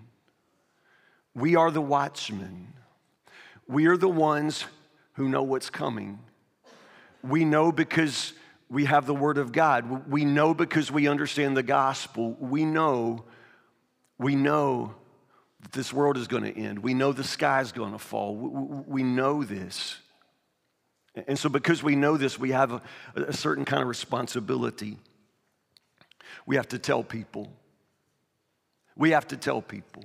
We 1.33 1.55
are 1.55 1.71
the 1.71 1.81
watchmen. 1.81 2.73
We 3.65 3.87
are 3.87 3.95
the 3.95 4.09
ones 4.09 4.65
who 5.13 5.29
know 5.29 5.41
what's 5.41 5.69
coming. 5.69 6.19
We 7.23 7.45
know 7.45 7.71
because 7.71 8.33
we 8.69 8.83
have 8.85 9.05
the 9.05 9.13
Word 9.15 9.37
of 9.37 9.53
God. 9.53 10.11
We 10.11 10.25
know 10.25 10.53
because 10.53 10.91
we 10.91 11.07
understand 11.07 11.55
the 11.55 11.63
gospel. 11.63 12.35
We 12.41 12.65
know, 12.65 13.23
we 14.19 14.35
know 14.35 14.93
that 15.61 15.71
this 15.71 15.93
world 15.93 16.17
is 16.17 16.27
going 16.27 16.43
to 16.43 16.59
end. 16.59 16.79
We 16.79 16.93
know 16.93 17.13
the 17.13 17.23
sky 17.23 17.61
is 17.61 17.71
going 17.71 17.93
to 17.93 17.99
fall. 17.99 18.35
We 18.35 19.03
know 19.03 19.45
this. 19.45 19.97
And 21.25 21.39
so, 21.39 21.47
because 21.47 21.81
we 21.81 21.95
know 21.95 22.17
this, 22.17 22.37
we 22.37 22.51
have 22.51 22.81
a 23.15 23.31
certain 23.31 23.63
kind 23.63 23.81
of 23.81 23.87
responsibility 23.87 24.97
we 26.47 26.55
have 26.55 26.69
to 26.69 26.79
tell 26.79 27.03
people. 27.03 27.51
We 28.95 29.11
have 29.11 29.27
to 29.27 29.37
tell 29.37 29.61
people. 29.61 30.03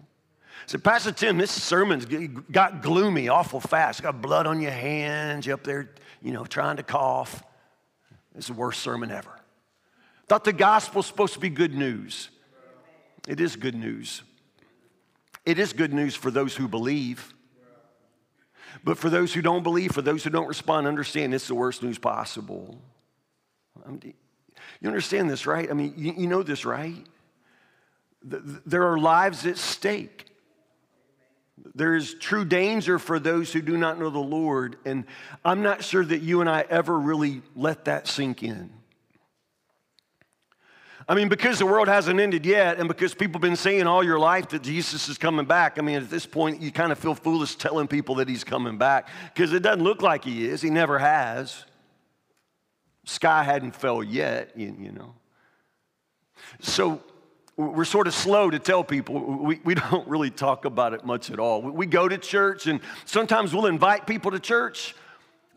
So, 0.66 0.76
Pastor 0.76 1.12
Tim, 1.12 1.38
this 1.38 1.50
sermon's 1.50 2.04
got 2.50 2.82
gloomy 2.82 3.28
awful 3.28 3.60
fast. 3.60 4.02
Got 4.02 4.20
blood 4.20 4.46
on 4.46 4.60
your 4.60 4.72
hands. 4.72 5.46
You 5.46 5.54
up 5.54 5.64
there, 5.64 5.90
you 6.20 6.32
know, 6.32 6.44
trying 6.44 6.76
to 6.76 6.82
cough. 6.82 7.42
It's 8.34 8.48
the 8.48 8.52
worst 8.52 8.82
sermon 8.82 9.10
ever. 9.10 9.30
Thought 10.28 10.44
the 10.44 10.52
gospel's 10.52 11.06
supposed 11.06 11.34
to 11.34 11.40
be 11.40 11.48
good 11.48 11.74
news. 11.74 12.28
It 13.26 13.40
is 13.40 13.56
good 13.56 13.74
news. 13.74 14.22
It 15.46 15.58
is 15.58 15.72
good 15.72 15.92
news 15.92 16.14
for 16.14 16.30
those 16.30 16.56
who 16.56 16.68
believe. 16.68 17.32
But 18.84 18.98
for 18.98 19.10
those 19.10 19.32
who 19.32 19.42
don't 19.42 19.62
believe, 19.62 19.92
for 19.92 20.02
those 20.02 20.24
who 20.24 20.30
don't 20.30 20.48
respond, 20.48 20.86
understand 20.86 21.34
it's 21.34 21.46
the 21.46 21.54
worst 21.54 21.82
news 21.82 21.98
possible. 21.98 22.78
You 24.80 24.88
understand 24.88 25.30
this, 25.30 25.46
right? 25.46 25.70
I 25.70 25.74
mean, 25.74 25.94
you, 25.96 26.14
you 26.16 26.26
know 26.26 26.42
this, 26.42 26.64
right? 26.64 27.06
There 28.22 28.90
are 28.90 28.98
lives 28.98 29.46
at 29.46 29.58
stake. 29.58 30.26
There 31.74 31.94
is 31.94 32.14
true 32.14 32.44
danger 32.44 32.98
for 32.98 33.18
those 33.18 33.52
who 33.52 33.62
do 33.62 33.76
not 33.76 33.98
know 33.98 34.10
the 34.10 34.18
Lord. 34.18 34.76
And 34.84 35.04
I'm 35.44 35.62
not 35.62 35.84
sure 35.84 36.04
that 36.04 36.22
you 36.22 36.40
and 36.40 36.50
I 36.50 36.64
ever 36.68 36.98
really 36.98 37.42
let 37.54 37.84
that 37.86 38.08
sink 38.08 38.42
in. 38.42 38.70
I 41.08 41.14
mean, 41.14 41.28
because 41.28 41.58
the 41.58 41.66
world 41.66 41.88
hasn't 41.88 42.20
ended 42.20 42.46
yet, 42.46 42.78
and 42.78 42.86
because 42.86 43.12
people 43.12 43.34
have 43.34 43.42
been 43.42 43.56
saying 43.56 43.86
all 43.86 44.04
your 44.04 44.20
life 44.20 44.48
that 44.50 44.62
Jesus 44.62 45.08
is 45.08 45.18
coming 45.18 45.46
back, 45.46 45.78
I 45.78 45.82
mean, 45.82 45.96
at 45.96 46.08
this 46.08 46.26
point, 46.26 46.62
you 46.62 46.70
kind 46.70 46.92
of 46.92 46.98
feel 46.98 47.14
foolish 47.14 47.56
telling 47.56 47.88
people 47.88 48.16
that 48.16 48.28
he's 48.28 48.44
coming 48.44 48.78
back 48.78 49.08
because 49.34 49.52
it 49.52 49.62
doesn't 49.62 49.82
look 49.82 50.00
like 50.00 50.24
he 50.24 50.46
is. 50.46 50.62
He 50.62 50.70
never 50.70 50.98
has. 50.98 51.64
Sky 53.04 53.42
hadn't 53.42 53.74
fell 53.74 54.02
yet, 54.02 54.52
you, 54.56 54.74
you 54.78 54.92
know. 54.92 55.14
So 56.60 57.00
we're 57.56 57.84
sort 57.84 58.06
of 58.06 58.14
slow 58.14 58.50
to 58.50 58.58
tell 58.58 58.84
people. 58.84 59.20
We, 59.20 59.60
we 59.64 59.74
don't 59.74 60.06
really 60.08 60.30
talk 60.30 60.64
about 60.64 60.94
it 60.94 61.04
much 61.04 61.30
at 61.30 61.38
all. 61.38 61.62
We 61.62 61.86
go 61.86 62.08
to 62.08 62.18
church, 62.18 62.66
and 62.66 62.80
sometimes 63.04 63.54
we'll 63.54 63.66
invite 63.66 64.06
people 64.06 64.30
to 64.30 64.40
church, 64.40 64.94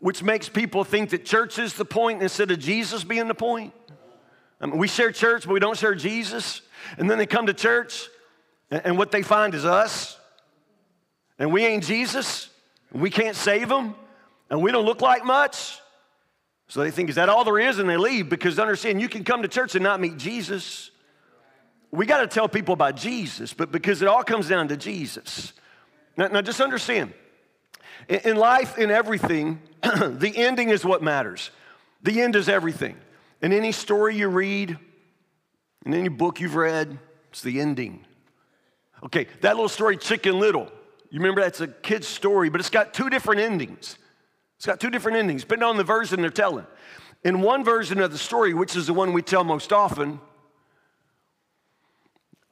which 0.00 0.22
makes 0.22 0.48
people 0.48 0.84
think 0.84 1.10
that 1.10 1.24
church 1.24 1.58
is 1.58 1.74
the 1.74 1.84
point 1.84 2.22
instead 2.22 2.50
of 2.50 2.58
Jesus 2.58 3.04
being 3.04 3.28
the 3.28 3.34
point. 3.34 3.72
I 4.60 4.66
mean, 4.66 4.78
we 4.78 4.88
share 4.88 5.12
church, 5.12 5.46
but 5.46 5.52
we 5.52 5.60
don't 5.60 5.76
share 5.76 5.94
Jesus. 5.94 6.62
And 6.98 7.10
then 7.10 7.18
they 7.18 7.26
come 7.26 7.46
to 7.46 7.54
church, 7.54 8.08
and 8.70 8.98
what 8.98 9.10
they 9.10 9.22
find 9.22 9.54
is 9.54 9.64
us. 9.64 10.18
And 11.38 11.52
we 11.52 11.64
ain't 11.66 11.84
Jesus, 11.84 12.48
and 12.92 13.02
we 13.02 13.10
can't 13.10 13.36
save 13.36 13.68
them, 13.68 13.94
and 14.50 14.62
we 14.62 14.72
don't 14.72 14.84
look 14.84 15.02
like 15.02 15.24
much. 15.24 15.78
So 16.68 16.80
they 16.80 16.90
think, 16.90 17.08
is 17.08 17.14
that 17.14 17.28
all 17.28 17.44
there 17.44 17.58
is? 17.58 17.78
And 17.78 17.88
they 17.88 17.96
leave 17.96 18.28
because 18.28 18.58
understand 18.58 19.00
you 19.00 19.08
can 19.08 19.24
come 19.24 19.42
to 19.42 19.48
church 19.48 19.74
and 19.74 19.84
not 19.84 20.00
meet 20.00 20.16
Jesus. 20.16 20.90
We 21.90 22.06
got 22.06 22.20
to 22.20 22.26
tell 22.26 22.48
people 22.48 22.74
about 22.74 22.96
Jesus, 22.96 23.52
but 23.52 23.70
because 23.70 24.02
it 24.02 24.08
all 24.08 24.24
comes 24.24 24.48
down 24.48 24.68
to 24.68 24.76
Jesus. 24.76 25.52
Now, 26.16 26.28
now 26.28 26.42
just 26.42 26.60
understand 26.60 27.12
in, 28.08 28.20
in 28.20 28.36
life, 28.36 28.78
in 28.78 28.90
everything, 28.90 29.60
the 29.82 30.32
ending 30.36 30.70
is 30.70 30.84
what 30.84 31.02
matters. 31.02 31.50
The 32.02 32.20
end 32.20 32.36
is 32.36 32.48
everything. 32.48 32.96
In 33.42 33.52
any 33.52 33.72
story 33.72 34.16
you 34.16 34.28
read, 34.28 34.76
in 35.84 35.94
any 35.94 36.08
book 36.08 36.40
you've 36.40 36.56
read, 36.56 36.98
it's 37.30 37.42
the 37.42 37.60
ending. 37.60 38.04
Okay, 39.04 39.26
that 39.42 39.54
little 39.54 39.68
story, 39.68 39.96
Chicken 39.96 40.38
Little, 40.40 40.70
you 41.10 41.20
remember 41.20 41.42
that's 41.42 41.60
a 41.60 41.68
kid's 41.68 42.08
story, 42.08 42.48
but 42.48 42.60
it's 42.60 42.70
got 42.70 42.94
two 42.94 43.10
different 43.10 43.40
endings. 43.40 43.96
It's 44.56 44.66
got 44.66 44.80
two 44.80 44.90
different 44.90 45.18
endings, 45.18 45.42
depending 45.42 45.68
on 45.68 45.76
the 45.76 45.84
version 45.84 46.20
they're 46.20 46.30
telling. 46.30 46.66
In 47.24 47.40
one 47.40 47.64
version 47.64 48.00
of 48.00 48.12
the 48.12 48.18
story, 48.18 48.54
which 48.54 48.76
is 48.76 48.86
the 48.86 48.94
one 48.94 49.12
we 49.12 49.22
tell 49.22 49.44
most 49.44 49.72
often, 49.72 50.20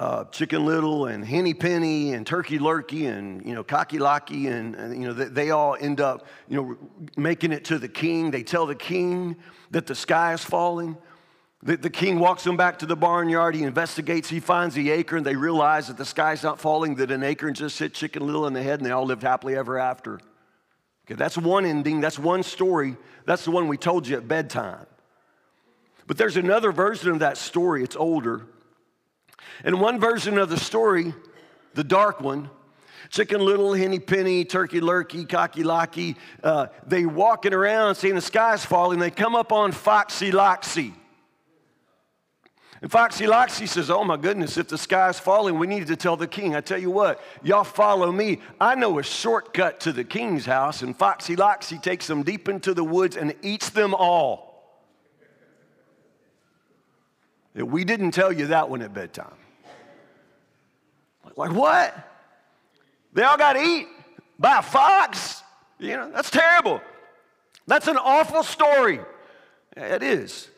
uh, 0.01 0.25
Chicken 0.25 0.67
Little 0.67 1.07
and 1.07 1.25
Henny 1.25 1.55
Penny 1.55 2.13
and 2.13 2.27
Turkey 2.27 2.59
Lurkey 2.59 3.07
and 3.07 3.47
you 3.47 3.55
know 3.55 3.63
Cocky 3.63 3.99
Locky 4.01 4.49
and, 4.49 4.75
and, 4.75 5.01
you 5.01 5.07
know 5.07 5.15
they, 5.15 5.27
they, 5.27 5.51
all 5.51 5.77
end 5.79 6.01
up 6.01 6.27
you 6.49 6.57
know 6.57 6.77
making 7.17 7.53
it 7.53 7.65
to 7.67 7.79
the 7.79 7.89
king. 7.89 8.31
They 8.31 8.43
tell 8.43 8.67
the 8.67 8.75
king 8.75 9.37
that 9.71 9.87
the 9.87 9.95
sky 9.95 10.33
is 10.33 10.43
falling. 10.43 10.97
The, 11.63 11.77
the 11.77 11.91
king 11.91 12.19
walks 12.19 12.43
them 12.45 12.57
back 12.57 12.81
to 12.81 12.87
the 12.87 12.97
barnyard. 12.97 13.55
He 13.55 13.63
investigates. 13.63 14.29
He 14.29 14.41
finds 14.41 14.75
the 14.75 14.91
acorn. 14.91 15.23
They 15.23 15.37
realize 15.37 15.87
that 15.87 15.97
the 15.97 16.05
sky's 16.05 16.43
not 16.43 16.59
falling. 16.59 16.97
That 16.97 17.11
an 17.11 17.23
acorn 17.23 17.55
just 17.55 17.79
hit 17.79 17.95
Chicken 17.95 18.27
Little 18.27 18.47
in 18.47 18.53
the 18.53 18.63
head, 18.63 18.81
and 18.81 18.87
they 18.87 18.91
all 18.91 19.07
lived 19.07 19.23
happily 19.23 19.57
ever 19.57 19.79
after. 19.79 20.19
Okay, 21.07 21.15
that's 21.15 21.37
one 21.37 21.67
ending, 21.67 22.01
that's 22.01 22.19
one 22.19 22.43
story. 22.43 22.97
That's 23.27 23.45
the 23.45 23.51
one 23.51 23.69
we 23.69 23.77
told 23.77 24.07
you 24.07 24.17
at 24.17 24.27
bedtime. 24.27 24.87
But 26.07 26.19
there's 26.19 26.37
another 26.37 26.73
version 26.73 27.11
of 27.11 27.19
that 27.21 27.37
story, 27.37 27.83
it's 27.83 27.97
older. 27.97 28.47
And 29.63 29.81
one 29.81 30.01
version 30.01 30.39
of 30.39 30.49
the 30.49 30.59
story, 30.59 31.15
the 31.75 31.85
dark 31.85 32.21
one, 32.21 32.51
Chicken 33.11 33.41
Little, 33.41 33.75
Henny 33.75 33.99
Penny, 33.99 34.45
Turkey 34.45 34.81
Lurkey, 34.81 35.29
Cocky 35.29 35.63
Locky, 35.63 36.17
uh, 36.43 36.67
they 36.87 37.07
walking 37.07 37.53
around 37.53 37.95
seeing 37.97 38.15
the 38.15 38.21
skies 38.21 38.65
falling. 38.65 38.99
They 38.99 39.11
come 39.11 39.35
up 39.35 39.53
on 39.53 39.73
Foxy 39.73 40.33
Loxy. 40.33 40.95
And 42.85 42.93
Foxy 42.93 43.25
Loxy 43.25 43.67
says, 43.67 43.89
Oh 43.89 44.05
my 44.05 44.19
goodness, 44.19 44.59
if 44.59 44.69
the 44.69 44.77
sky's 44.77 45.19
falling, 45.19 45.59
we 45.59 45.67
need 45.67 45.87
to 45.87 45.97
tell 45.97 46.19
the 46.19 46.27
king. 46.27 46.55
I 46.55 46.61
tell 46.61 46.79
you 46.79 46.91
what, 46.91 47.19
y'all 47.43 47.65
follow 47.65 48.13
me. 48.13 48.43
I 48.61 48.75
know 48.75 48.99
a 48.99 49.03
shortcut 49.03 49.81
to 49.81 49.93
the 49.93 50.05
king's 50.05 50.45
house. 50.45 50.83
And 50.83 50.95
Foxy 50.95 51.35
Loxy 51.35 51.83
takes 51.83 52.07
them 52.07 52.23
deep 52.23 52.47
into 52.47 52.75
the 52.75 52.85
woods 52.85 53.17
and 53.17 53.35
eats 53.41 53.71
them 53.71 53.95
all. 53.95 54.85
We 57.55 57.85
didn't 57.85 58.11
tell 58.11 58.31
you 58.31 58.49
that 58.49 58.69
one 58.69 58.83
at 58.83 58.93
bedtime. 58.93 59.33
Like, 61.37 61.53
what? 61.53 61.97
They 63.15 63.23
all 63.23 63.39
got 63.39 63.55
to 63.55 63.63
eat 63.63 63.87
by 64.39 64.59
a 64.59 64.63
fox? 64.63 65.43
You 65.79 65.97
know, 65.97 66.11
that's 66.11 66.31
terrible. 66.31 66.83
That's 67.67 67.89
an 67.89 67.97
awful 67.97 68.43
story. 68.43 69.01
It 69.75 70.03
is. 70.03 70.51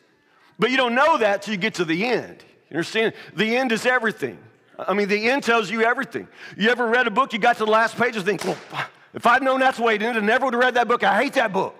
But 0.59 0.71
you 0.71 0.77
don't 0.77 0.95
know 0.95 1.17
that 1.17 1.43
till 1.43 1.53
you 1.53 1.59
get 1.59 1.75
to 1.75 1.85
the 1.85 2.05
end. 2.05 2.43
You 2.69 2.75
understand? 2.75 3.13
The 3.35 3.55
end 3.55 3.71
is 3.71 3.85
everything. 3.85 4.39
I 4.79 4.93
mean, 4.93 5.07
the 5.07 5.29
end 5.29 5.43
tells 5.43 5.71
you 5.71 5.81
everything. 5.83 6.27
You 6.55 6.69
ever 6.69 6.87
read 6.87 7.07
a 7.07 7.11
book, 7.11 7.33
you 7.33 7.39
got 7.39 7.57
to 7.57 7.65
the 7.65 7.71
last 7.71 7.97
page 7.97 8.15
and 8.15 8.25
think, 8.25 8.43
if 9.13 9.25
I'd 9.25 9.41
known 9.41 9.59
that's 9.59 9.77
the 9.77 9.83
way 9.83 9.95
it 9.95 10.01
ended, 10.01 10.23
I 10.23 10.25
never 10.25 10.45
would 10.45 10.53
have 10.53 10.61
read 10.61 10.75
that 10.75 10.87
book. 10.87 11.03
I 11.03 11.21
hate 11.21 11.33
that 11.33 11.51
book. 11.51 11.75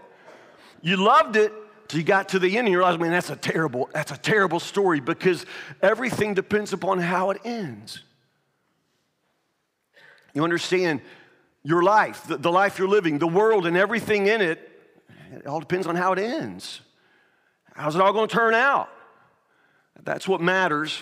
You 0.82 0.98
loved 0.98 1.36
it, 1.36 1.52
So 1.90 1.98
you 1.98 2.04
got 2.04 2.30
to 2.30 2.40
the 2.40 2.58
end 2.58 2.68
and 2.68 2.70
you 2.70 2.78
realize, 2.80 3.00
man, 3.00 3.12
that's 3.12 3.30
a 3.30 3.36
terrible, 3.36 3.90
that's 3.94 4.12
a 4.12 4.18
terrible 4.18 4.60
story 4.60 5.00
because 5.00 5.46
everything 5.82 6.34
depends 6.34 6.74
upon 6.74 7.00
how 7.00 7.30
it 7.30 7.40
ends. 7.46 8.04
You 10.34 10.44
understand 10.44 11.02
your 11.64 11.84
life, 11.84 12.28
the, 12.28 12.38
the 12.38 12.52
life 12.52 12.78
you're 12.78 12.88
living, 12.88 13.20
the 13.20 13.28
world 13.28 13.66
and 13.66 13.78
everything 13.78 14.28
in 14.28 14.42
it, 14.42 14.70
it 15.34 15.48
all 15.48 15.60
depends 15.60 15.88
on 15.88 15.96
how 15.96 16.14
it 16.14 16.20
ends. 16.20 16.82
How's 17.78 17.96
it 17.96 18.02
all 18.02 18.12
going 18.12 18.28
to 18.28 18.36
turn 18.36 18.56
out? 18.56 18.90
That's 20.04 20.28
what 20.28 20.42
matters. 20.42 21.00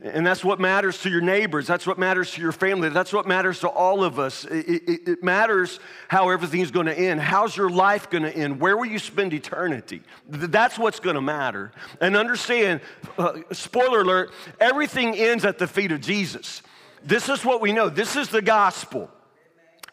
And 0.00 0.24
that's 0.24 0.44
what 0.44 0.60
matters 0.60 1.02
to 1.02 1.10
your 1.10 1.20
neighbors. 1.20 1.66
That's 1.66 1.84
what 1.84 1.98
matters 1.98 2.30
to 2.34 2.40
your 2.40 2.52
family. 2.52 2.88
That's 2.88 3.12
what 3.12 3.26
matters 3.26 3.58
to 3.60 3.68
all 3.68 4.04
of 4.04 4.20
us. 4.20 4.44
It, 4.44 4.68
it, 4.68 5.08
it 5.08 5.24
matters 5.24 5.80
how 6.06 6.28
everything's 6.28 6.70
going 6.70 6.86
to 6.86 6.96
end. 6.96 7.20
How's 7.20 7.56
your 7.56 7.68
life 7.68 8.08
going 8.08 8.22
to 8.22 8.32
end? 8.32 8.60
Where 8.60 8.76
will 8.76 8.86
you 8.86 9.00
spend 9.00 9.34
eternity? 9.34 10.02
That's 10.28 10.78
what's 10.78 11.00
going 11.00 11.16
to 11.16 11.20
matter. 11.20 11.72
And 12.00 12.16
understand, 12.16 12.80
uh, 13.18 13.40
spoiler 13.50 14.02
alert, 14.02 14.30
everything 14.60 15.16
ends 15.16 15.44
at 15.44 15.58
the 15.58 15.66
feet 15.66 15.90
of 15.90 16.00
Jesus. 16.00 16.62
This 17.02 17.28
is 17.28 17.44
what 17.44 17.60
we 17.60 17.72
know. 17.72 17.88
This 17.88 18.14
is 18.14 18.28
the 18.28 18.42
gospel. 18.42 19.10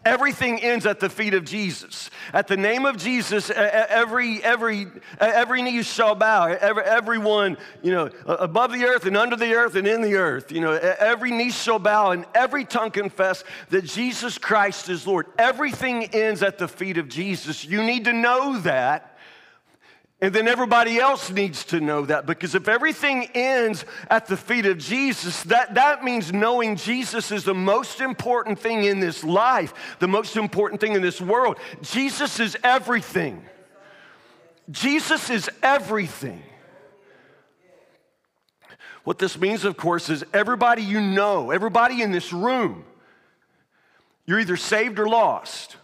Everything 0.06 0.62
ends 0.62 0.86
at 0.86 1.00
the 1.00 1.10
feet 1.10 1.34
of 1.34 1.44
Jesus. 1.44 2.12
At 2.32 2.48
the 2.48 2.56
name 2.56 2.86
of 2.86 2.96
Jesus, 2.96 3.50
every, 3.50 4.42
every, 4.44 4.86
every 5.20 5.64
knee 5.64 5.82
shall 5.82 6.14
bow. 6.14 6.46
Every, 6.46 6.84
everyone, 6.84 7.58
you 7.82 7.92
know, 7.92 8.12
above 8.28 8.72
the 8.72 8.86
earth 8.86 9.08
and 9.08 9.18
under 9.18 9.36
the 9.36 9.56
earth 9.56 9.76
and 9.76 9.88
in 9.88 10.04
the 10.04 10.14
earth, 10.14 10.52
you 10.52 10.62
know, 10.62 10.74
every 10.74 11.32
knee 11.32 11.50
shall 11.50 11.80
bow 11.80 12.12
and 12.12 12.26
every 12.36 12.66
tongue 12.66 12.92
confess 12.92 13.44
that 13.70 13.84
Jesus 13.86 14.38
Christ 14.38 14.90
is 14.90 15.08
Lord. 15.08 15.26
Everything 15.40 16.06
ends 16.14 16.44
at 16.44 16.60
the 16.60 16.68
feet 16.68 17.00
of 17.00 17.10
Jesus. 17.10 17.66
You 17.66 17.84
need 17.84 18.06
to 18.06 18.14
know 18.14 18.60
that 18.60 19.15
and 20.26 20.34
then 20.34 20.48
everybody 20.48 20.98
else 20.98 21.30
needs 21.30 21.66
to 21.66 21.80
know 21.80 22.04
that 22.04 22.26
because 22.26 22.56
if 22.56 22.68
everything 22.68 23.30
ends 23.36 23.86
at 24.10 24.26
the 24.26 24.36
feet 24.36 24.66
of 24.66 24.80
Jesus, 24.80 25.44
that, 25.44 25.76
that 25.76 26.04
means 26.04 26.34
knowing 26.34 26.78
Jesus 26.78 27.32
is 27.32 27.44
the 27.44 27.54
most 27.54 28.02
important 28.02 28.58
thing 28.58 28.86
in 28.86 29.00
this 29.00 29.24
life, 29.24 29.72
the 30.00 30.08
most 30.08 30.36
important 30.36 30.82
thing 30.82 30.94
in 30.94 31.04
this 31.04 31.22
world. 31.22 31.60
Jesus 31.84 32.40
is 32.40 32.58
everything. 32.64 33.46
Jesus 34.72 35.30
is 35.30 35.48
everything. 35.62 36.42
What 39.04 39.20
this 39.20 39.38
means, 39.38 39.64
of 39.64 39.78
course, 39.78 40.10
is 40.10 40.26
everybody 40.34 40.82
you 40.82 41.02
know, 41.02 41.52
everybody 41.52 42.02
in 42.02 42.12
this 42.12 42.34
room, 42.34 42.84
you're 44.26 44.40
either 44.40 44.58
saved 44.58 44.98
or 44.98 45.08
lost. 45.08 45.76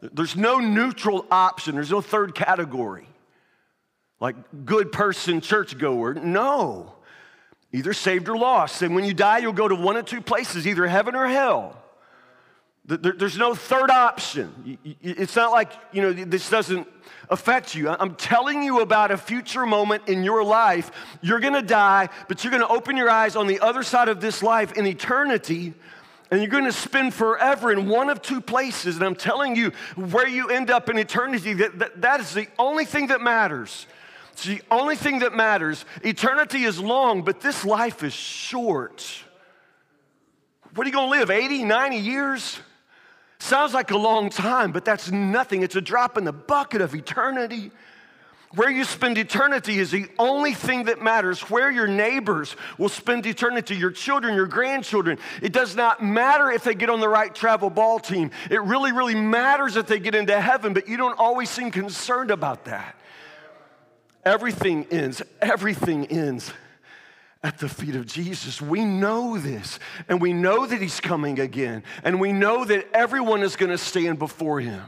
There's 0.00 0.36
no 0.36 0.60
neutral 0.60 1.26
option, 1.28 1.74
there's 1.74 1.90
no 1.90 2.00
third 2.00 2.36
category 2.36 3.08
like 4.22 4.36
good 4.64 4.92
person, 4.92 5.40
churchgoer. 5.40 6.14
No. 6.14 6.94
Either 7.72 7.92
saved 7.92 8.28
or 8.28 8.38
lost. 8.38 8.80
And 8.80 8.94
when 8.94 9.02
you 9.02 9.14
die, 9.14 9.38
you'll 9.38 9.52
go 9.52 9.66
to 9.66 9.74
one 9.74 9.96
of 9.96 10.04
two 10.04 10.20
places, 10.20 10.64
either 10.64 10.86
heaven 10.86 11.16
or 11.16 11.26
hell. 11.26 11.76
There's 12.84 13.36
no 13.36 13.56
third 13.56 13.90
option. 13.90 14.78
It's 15.02 15.34
not 15.34 15.50
like, 15.50 15.72
you 15.90 16.02
know, 16.02 16.12
this 16.12 16.48
doesn't 16.48 16.86
affect 17.30 17.74
you. 17.74 17.88
I'm 17.88 18.14
telling 18.14 18.62
you 18.62 18.80
about 18.80 19.10
a 19.10 19.16
future 19.16 19.66
moment 19.66 20.08
in 20.08 20.22
your 20.22 20.44
life. 20.44 20.92
You're 21.20 21.40
gonna 21.40 21.60
die, 21.60 22.08
but 22.28 22.44
you're 22.44 22.52
gonna 22.52 22.68
open 22.68 22.96
your 22.96 23.10
eyes 23.10 23.34
on 23.34 23.48
the 23.48 23.58
other 23.58 23.82
side 23.82 24.08
of 24.08 24.20
this 24.20 24.40
life 24.40 24.72
in 24.72 24.86
eternity, 24.86 25.74
and 26.30 26.40
you're 26.40 26.50
gonna 26.50 26.70
spend 26.70 27.12
forever 27.14 27.72
in 27.72 27.88
one 27.88 28.08
of 28.08 28.22
two 28.22 28.40
places. 28.40 28.96
And 28.96 29.04
I'm 29.04 29.16
telling 29.16 29.56
you, 29.56 29.72
where 29.96 30.28
you 30.28 30.48
end 30.48 30.70
up 30.70 30.88
in 30.88 30.98
eternity, 30.98 31.54
that, 31.54 31.78
that, 31.80 32.00
that 32.02 32.20
is 32.20 32.34
the 32.34 32.46
only 32.58 32.84
thing 32.84 33.08
that 33.08 33.20
matters. 33.20 33.86
It's 34.32 34.44
the 34.44 34.62
only 34.70 34.96
thing 34.96 35.20
that 35.20 35.34
matters. 35.34 35.84
Eternity 36.02 36.64
is 36.64 36.80
long, 36.80 37.22
but 37.22 37.40
this 37.40 37.64
life 37.64 38.02
is 38.02 38.12
short. 38.12 39.06
What 40.74 40.86
are 40.86 40.88
you 40.88 40.94
going 40.94 41.12
to 41.12 41.18
live, 41.18 41.30
80, 41.30 41.64
90 41.64 41.96
years? 41.98 42.58
Sounds 43.38 43.74
like 43.74 43.90
a 43.90 43.98
long 43.98 44.30
time, 44.30 44.72
but 44.72 44.84
that's 44.84 45.10
nothing. 45.10 45.62
It's 45.62 45.76
a 45.76 45.80
drop 45.80 46.16
in 46.16 46.24
the 46.24 46.32
bucket 46.32 46.80
of 46.80 46.94
eternity. 46.94 47.70
Where 48.54 48.70
you 48.70 48.84
spend 48.84 49.16
eternity 49.16 49.78
is 49.78 49.90
the 49.90 50.06
only 50.18 50.52
thing 50.52 50.84
that 50.84 51.02
matters. 51.02 51.50
Where 51.50 51.70
your 51.70 51.86
neighbors 51.86 52.54
will 52.78 52.90
spend 52.90 53.26
eternity, 53.26 53.74
your 53.76 53.90
children, 53.90 54.34
your 54.34 54.46
grandchildren. 54.46 55.18
It 55.40 55.52
does 55.52 55.74
not 55.74 56.02
matter 56.02 56.50
if 56.50 56.62
they 56.62 56.74
get 56.74 56.90
on 56.90 57.00
the 57.00 57.08
right 57.08 57.34
travel 57.34 57.70
ball 57.70 57.98
team. 57.98 58.30
It 58.50 58.62
really, 58.62 58.92
really 58.92 59.14
matters 59.14 59.76
if 59.76 59.86
they 59.86 59.98
get 59.98 60.14
into 60.14 60.38
heaven, 60.38 60.74
but 60.74 60.86
you 60.86 60.96
don't 60.96 61.18
always 61.18 61.50
seem 61.50 61.70
concerned 61.70 62.30
about 62.30 62.66
that. 62.66 62.96
Everything 64.24 64.86
ends, 64.90 65.22
everything 65.40 66.06
ends 66.06 66.52
at 67.42 67.58
the 67.58 67.68
feet 67.68 67.96
of 67.96 68.06
Jesus. 68.06 68.62
We 68.62 68.84
know 68.84 69.36
this, 69.36 69.78
and 70.08 70.20
we 70.20 70.32
know 70.32 70.66
that 70.66 70.80
He's 70.80 71.00
coming 71.00 71.40
again, 71.40 71.82
and 72.04 72.20
we 72.20 72.32
know 72.32 72.64
that 72.64 72.86
everyone 72.94 73.42
is 73.42 73.56
going 73.56 73.72
to 73.72 73.78
stand 73.78 74.18
before 74.18 74.60
Him. 74.60 74.84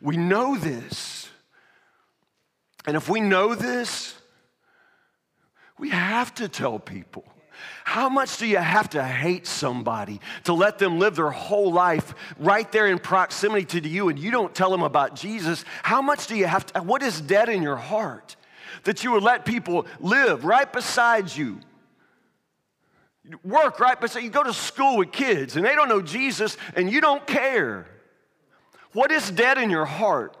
We 0.00 0.16
know 0.16 0.56
this. 0.56 1.28
And 2.86 2.96
if 2.96 3.08
we 3.08 3.20
know 3.20 3.54
this, 3.54 4.14
we 5.78 5.90
have 5.90 6.34
to 6.36 6.48
tell 6.48 6.78
people. 6.78 7.24
How 7.84 8.08
much 8.08 8.38
do 8.38 8.46
you 8.46 8.56
have 8.56 8.88
to 8.90 9.02
hate 9.02 9.46
somebody 9.46 10.20
to 10.44 10.54
let 10.54 10.78
them 10.78 10.98
live 10.98 11.16
their 11.16 11.30
whole 11.30 11.72
life 11.72 12.14
right 12.38 12.70
there 12.72 12.86
in 12.86 12.98
proximity 12.98 13.80
to 13.80 13.88
you 13.88 14.08
and 14.08 14.18
you 14.18 14.30
don't 14.30 14.54
tell 14.54 14.70
them 14.70 14.82
about 14.82 15.16
Jesus? 15.16 15.64
How 15.82 16.00
much 16.00 16.26
do 16.26 16.36
you 16.36 16.46
have 16.46 16.64
to? 16.66 16.82
What 16.82 17.02
is 17.02 17.20
dead 17.20 17.50
in 17.50 17.62
your 17.62 17.76
heart? 17.76 18.36
That 18.84 19.04
you 19.04 19.12
would 19.12 19.22
let 19.22 19.44
people 19.44 19.86
live 20.00 20.44
right 20.44 20.70
beside 20.72 21.34
you. 21.34 21.60
Work 23.44 23.80
right 23.80 24.00
beside 24.00 24.24
you. 24.24 24.30
Go 24.30 24.42
to 24.42 24.52
school 24.54 24.96
with 24.98 25.12
kids 25.12 25.56
and 25.56 25.64
they 25.64 25.74
don't 25.74 25.88
know 25.88 26.02
Jesus 26.02 26.56
and 26.74 26.90
you 26.90 27.00
don't 27.00 27.26
care. 27.26 27.86
What 28.92 29.12
is 29.12 29.30
dead 29.30 29.58
in 29.58 29.70
your 29.70 29.84
heart? 29.84 30.36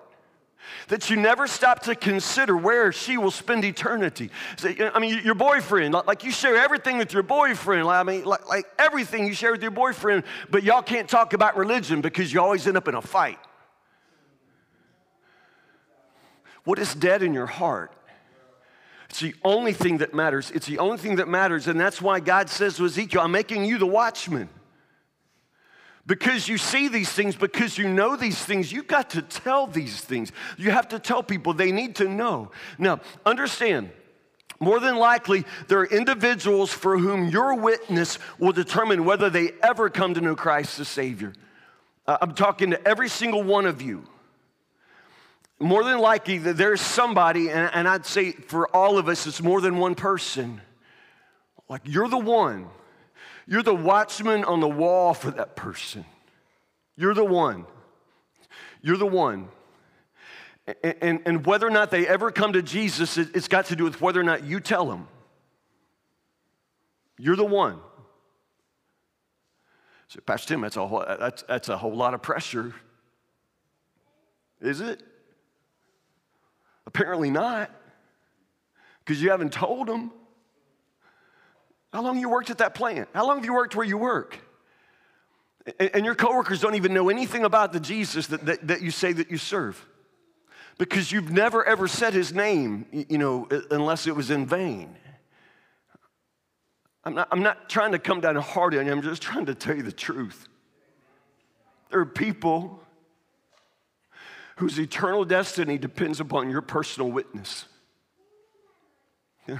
that 0.88 1.08
you 1.10 1.16
never 1.16 1.46
stop 1.46 1.82
to 1.84 1.94
consider 1.94 2.56
where 2.56 2.92
she 2.92 3.16
will 3.16 3.30
spend 3.30 3.64
eternity. 3.64 4.30
I 4.62 4.98
mean, 4.98 5.22
your 5.24 5.34
boyfriend, 5.34 5.94
like 5.94 6.24
you 6.24 6.30
share 6.30 6.56
everything 6.56 6.98
with 6.98 7.12
your 7.12 7.22
boyfriend. 7.22 7.88
I 7.88 8.02
mean, 8.02 8.24
like, 8.24 8.48
like 8.48 8.66
everything 8.78 9.26
you 9.26 9.34
share 9.34 9.52
with 9.52 9.62
your 9.62 9.70
boyfriend, 9.70 10.24
but 10.50 10.62
y'all 10.62 10.82
can't 10.82 11.08
talk 11.08 11.32
about 11.32 11.56
religion 11.56 12.00
because 12.00 12.32
you 12.32 12.40
always 12.40 12.66
end 12.66 12.76
up 12.76 12.88
in 12.88 12.94
a 12.94 13.02
fight. 13.02 13.38
What 16.64 16.78
is 16.78 16.94
dead 16.94 17.22
in 17.22 17.34
your 17.34 17.46
heart? 17.46 17.92
It's 19.10 19.20
the 19.20 19.34
only 19.42 19.72
thing 19.72 19.98
that 19.98 20.14
matters. 20.14 20.52
It's 20.52 20.66
the 20.66 20.78
only 20.78 20.96
thing 20.96 21.16
that 21.16 21.26
matters. 21.26 21.66
And 21.66 21.78
that's 21.78 22.00
why 22.00 22.20
God 22.20 22.48
says 22.48 22.76
to 22.76 22.86
Ezekiel, 22.86 23.22
I'm 23.22 23.32
making 23.32 23.64
you 23.64 23.76
the 23.76 23.86
watchman. 23.86 24.48
Because 26.06 26.48
you 26.48 26.58
see 26.58 26.86
these 26.86 27.10
things, 27.10 27.34
because 27.34 27.76
you 27.76 27.88
know 27.88 28.14
these 28.14 28.42
things, 28.42 28.70
you've 28.70 28.86
got 28.86 29.10
to 29.10 29.22
tell 29.22 29.66
these 29.66 30.00
things. 30.00 30.30
You 30.56 30.70
have 30.70 30.88
to 30.88 31.00
tell 31.00 31.24
people, 31.24 31.54
they 31.54 31.72
need 31.72 31.96
to 31.96 32.08
know. 32.08 32.52
Now, 32.78 33.00
understand, 33.26 33.90
more 34.60 34.78
than 34.78 34.96
likely, 34.96 35.44
there 35.66 35.80
are 35.80 35.86
individuals 35.86 36.72
for 36.72 36.96
whom 36.96 37.28
your 37.28 37.56
witness 37.56 38.18
will 38.38 38.52
determine 38.52 39.04
whether 39.04 39.28
they 39.28 39.50
ever 39.60 39.90
come 39.90 40.14
to 40.14 40.20
know 40.20 40.36
Christ 40.36 40.78
as 40.78 40.86
Savior. 40.86 41.32
Uh, 42.06 42.16
I'm 42.20 42.34
talking 42.34 42.70
to 42.70 42.88
every 42.88 43.08
single 43.08 43.42
one 43.42 43.66
of 43.66 43.82
you 43.82 44.04
more 45.60 45.84
than 45.84 45.98
likely 45.98 46.38
there's 46.38 46.80
somebody, 46.80 47.50
and, 47.50 47.70
and 47.74 47.86
I'd 47.86 48.06
say 48.06 48.32
for 48.32 48.74
all 48.74 48.98
of 48.98 49.08
us, 49.08 49.26
it's 49.26 49.42
more 49.42 49.60
than 49.60 49.76
one 49.76 49.94
person. 49.94 50.60
Like 51.68 51.82
you're 51.84 52.08
the 52.08 52.18
one, 52.18 52.68
you're 53.46 53.62
the 53.62 53.74
watchman 53.74 54.44
on 54.44 54.60
the 54.60 54.68
wall 54.68 55.12
for 55.14 55.30
that 55.30 55.54
person. 55.56 56.04
You're 56.96 57.14
the 57.14 57.24
one. 57.24 57.66
You're 58.82 58.96
the 58.96 59.06
one. 59.06 59.48
And, 60.82 60.94
and, 61.00 61.20
and 61.26 61.46
whether 61.46 61.66
or 61.66 61.70
not 61.70 61.90
they 61.90 62.06
ever 62.06 62.30
come 62.30 62.54
to 62.54 62.62
Jesus, 62.62 63.18
it, 63.18 63.28
it's 63.34 63.48
got 63.48 63.66
to 63.66 63.76
do 63.76 63.84
with 63.84 64.00
whether 64.00 64.20
or 64.20 64.24
not 64.24 64.44
you 64.44 64.60
tell 64.60 64.86
them. 64.86 65.08
You're 67.18 67.36
the 67.36 67.44
one. 67.44 67.78
So, 70.08 70.20
Pastor 70.20 70.48
Tim, 70.48 70.62
that's 70.62 70.76
a 70.76 70.86
whole, 70.86 71.04
that's, 71.06 71.42
that's 71.42 71.68
a 71.68 71.76
whole 71.76 71.94
lot 71.94 72.14
of 72.14 72.22
pressure. 72.22 72.74
Is 74.60 74.80
it? 74.80 75.02
Apparently 76.86 77.30
not, 77.30 77.70
because 79.04 79.22
you 79.22 79.30
haven't 79.30 79.52
told 79.52 79.86
them. 79.86 80.12
How 81.92 82.02
long 82.02 82.18
you 82.18 82.28
worked 82.28 82.50
at 82.50 82.58
that 82.58 82.74
plant? 82.74 83.08
How 83.14 83.26
long 83.26 83.36
have 83.36 83.44
you 83.44 83.54
worked 83.54 83.74
where 83.74 83.86
you 83.86 83.98
work? 83.98 84.38
And 85.78 86.04
your 86.04 86.14
coworkers 86.14 86.60
don't 86.60 86.74
even 86.74 86.94
know 86.94 87.10
anything 87.10 87.44
about 87.44 87.72
the 87.72 87.80
Jesus 87.80 88.28
that, 88.28 88.46
that, 88.46 88.68
that 88.68 88.82
you 88.82 88.90
say 88.90 89.12
that 89.12 89.30
you 89.30 89.36
serve 89.36 89.84
because 90.78 91.12
you've 91.12 91.30
never 91.30 91.62
ever 91.64 91.86
said 91.86 92.14
his 92.14 92.32
name, 92.32 92.86
you 92.90 93.18
know, 93.18 93.46
unless 93.70 94.06
it 94.06 94.16
was 94.16 94.30
in 94.30 94.46
vain. 94.46 94.96
I'm 97.04 97.14
not, 97.14 97.28
I'm 97.30 97.42
not 97.42 97.68
trying 97.68 97.92
to 97.92 97.98
come 97.98 98.20
down 98.20 98.36
hard 98.36 98.74
on 98.74 98.86
you, 98.86 98.92
I'm 98.92 99.02
just 99.02 99.22
trying 99.22 99.46
to 99.46 99.54
tell 99.54 99.76
you 99.76 99.82
the 99.82 99.92
truth. 99.92 100.48
There 101.90 102.00
are 102.00 102.06
people 102.06 102.82
whose 104.60 104.78
eternal 104.78 105.24
destiny 105.24 105.78
depends 105.78 106.20
upon 106.20 106.50
your 106.50 106.60
personal 106.60 107.10
witness. 107.10 107.64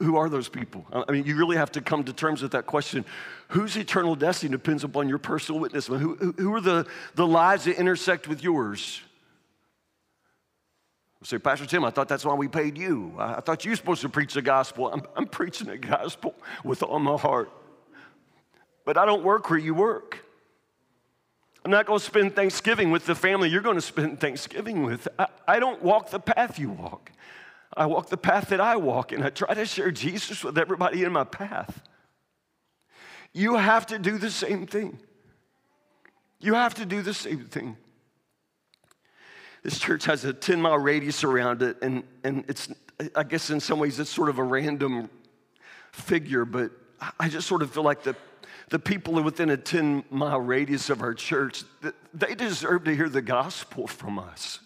Who 0.00 0.16
are 0.16 0.28
those 0.28 0.48
people? 0.48 0.84
I 0.92 1.12
mean, 1.12 1.24
you 1.24 1.36
really 1.36 1.56
have 1.56 1.70
to 1.72 1.80
come 1.80 2.02
to 2.04 2.12
terms 2.12 2.42
with 2.42 2.50
that 2.50 2.66
question. 2.66 3.04
Whose 3.50 3.76
eternal 3.76 4.16
destiny 4.16 4.50
depends 4.50 4.82
upon 4.82 5.08
your 5.08 5.18
personal 5.18 5.60
witness? 5.60 5.86
Who, 5.86 6.16
who 6.16 6.52
are 6.52 6.60
the, 6.60 6.88
the 7.14 7.24
lives 7.24 7.66
that 7.66 7.78
intersect 7.78 8.26
with 8.26 8.42
yours? 8.42 9.00
Say, 11.22 11.38
Pastor 11.38 11.66
Tim, 11.66 11.84
I 11.84 11.90
thought 11.90 12.08
that's 12.08 12.24
why 12.24 12.34
we 12.34 12.48
paid 12.48 12.76
you. 12.76 13.14
I, 13.16 13.34
I 13.34 13.40
thought 13.40 13.64
you 13.64 13.70
were 13.70 13.76
supposed 13.76 14.02
to 14.02 14.08
preach 14.08 14.34
the 14.34 14.42
gospel. 14.42 14.92
I'm, 14.92 15.02
I'm 15.14 15.26
preaching 15.26 15.68
the 15.68 15.78
gospel 15.78 16.34
with 16.64 16.82
all 16.82 16.98
my 16.98 17.16
heart. 17.16 17.52
But 18.84 18.98
I 18.98 19.06
don't 19.06 19.22
work 19.22 19.48
where 19.48 19.60
you 19.60 19.74
work. 19.74 20.21
I'm 21.64 21.70
not 21.70 21.86
going 21.86 22.00
to 22.00 22.04
spend 22.04 22.34
Thanksgiving 22.34 22.90
with 22.90 23.06
the 23.06 23.14
family 23.14 23.48
you're 23.48 23.62
going 23.62 23.76
to 23.76 23.82
spend 23.82 24.20
Thanksgiving 24.20 24.82
with. 24.82 25.06
I, 25.18 25.26
I 25.46 25.58
don't 25.60 25.80
walk 25.82 26.10
the 26.10 26.18
path 26.18 26.58
you 26.58 26.70
walk. 26.70 27.12
I 27.76 27.86
walk 27.86 28.08
the 28.08 28.16
path 28.16 28.48
that 28.48 28.60
I 28.60 28.76
walk, 28.76 29.12
and 29.12 29.24
I 29.24 29.30
try 29.30 29.54
to 29.54 29.64
share 29.64 29.90
Jesus 29.90 30.44
with 30.44 30.58
everybody 30.58 31.04
in 31.04 31.12
my 31.12 31.24
path. 31.24 31.82
You 33.32 33.56
have 33.56 33.86
to 33.86 33.98
do 33.98 34.18
the 34.18 34.30
same 34.30 34.66
thing. 34.66 34.98
You 36.40 36.54
have 36.54 36.74
to 36.74 36.84
do 36.84 37.00
the 37.00 37.14
same 37.14 37.46
thing. 37.46 37.76
This 39.62 39.78
church 39.78 40.04
has 40.06 40.24
a 40.24 40.32
10 40.32 40.60
mile 40.60 40.78
radius 40.78 41.22
around 41.22 41.62
it, 41.62 41.76
and, 41.80 42.02
and 42.24 42.44
it's, 42.48 42.68
I 43.14 43.22
guess 43.22 43.48
in 43.48 43.60
some 43.60 43.78
ways, 43.78 44.00
it's 44.00 44.10
sort 44.10 44.28
of 44.28 44.38
a 44.38 44.42
random 44.42 45.08
figure, 45.92 46.44
but 46.44 46.72
I 47.18 47.28
just 47.28 47.46
sort 47.46 47.62
of 47.62 47.70
feel 47.70 47.84
like 47.84 48.02
the, 48.02 48.16
the 48.70 48.78
people 48.78 49.14
within 49.22 49.50
a 49.50 49.56
10 49.56 50.04
mile 50.10 50.40
radius 50.40 50.90
of 50.90 51.02
our 51.02 51.14
church, 51.14 51.64
they 52.14 52.34
deserve 52.34 52.84
to 52.84 52.94
hear 52.94 53.08
the 53.08 53.22
gospel 53.22 53.86
from 53.86 54.18
us. 54.18 54.60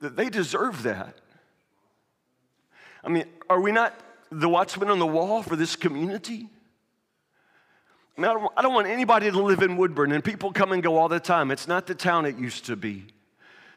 They 0.00 0.28
deserve 0.28 0.82
that. 0.84 1.16
I 3.02 3.08
mean, 3.08 3.24
are 3.48 3.60
we 3.60 3.72
not 3.72 3.94
the 4.30 4.48
watchman 4.48 4.90
on 4.90 4.98
the 4.98 5.06
wall 5.06 5.42
for 5.42 5.56
this 5.56 5.76
community? 5.76 6.48
I, 8.16 8.20
mean, 8.20 8.30
I, 8.30 8.34
don't, 8.34 8.52
I 8.56 8.62
don't 8.62 8.74
want 8.74 8.86
anybody 8.86 9.30
to 9.30 9.42
live 9.42 9.62
in 9.62 9.76
Woodburn, 9.76 10.12
and 10.12 10.22
people 10.22 10.52
come 10.52 10.72
and 10.72 10.82
go 10.82 10.96
all 10.96 11.08
the 11.08 11.20
time. 11.20 11.50
It's 11.50 11.68
not 11.68 11.86
the 11.86 11.94
town 11.94 12.26
it 12.26 12.36
used 12.36 12.66
to 12.66 12.76
be 12.76 13.06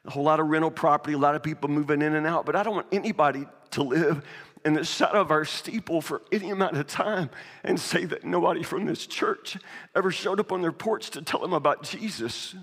a 0.05 0.09
whole 0.09 0.23
lot 0.23 0.39
of 0.39 0.47
rental 0.47 0.71
property, 0.71 1.13
a 1.13 1.17
lot 1.17 1.35
of 1.35 1.43
people 1.43 1.69
moving 1.69 2.01
in 2.01 2.15
and 2.15 2.25
out, 2.25 2.45
but 2.45 2.55
I 2.55 2.63
don't 2.63 2.75
want 2.75 2.87
anybody 2.91 3.45
to 3.71 3.83
live 3.83 4.23
in 4.63 4.73
the 4.73 4.83
shadow 4.83 5.21
of 5.21 5.31
our 5.31 5.45
steeple 5.45 6.01
for 6.01 6.21
any 6.31 6.49
amount 6.49 6.77
of 6.77 6.87
time 6.87 7.29
and 7.63 7.79
say 7.79 8.05
that 8.05 8.23
nobody 8.23 8.63
from 8.63 8.85
this 8.85 9.07
church 9.07 9.57
ever 9.95 10.11
showed 10.11 10.39
up 10.39 10.51
on 10.51 10.61
their 10.61 10.71
porch 10.71 11.09
to 11.11 11.21
tell 11.21 11.39
them 11.39 11.53
about 11.53 11.83
Jesus. 11.83 12.55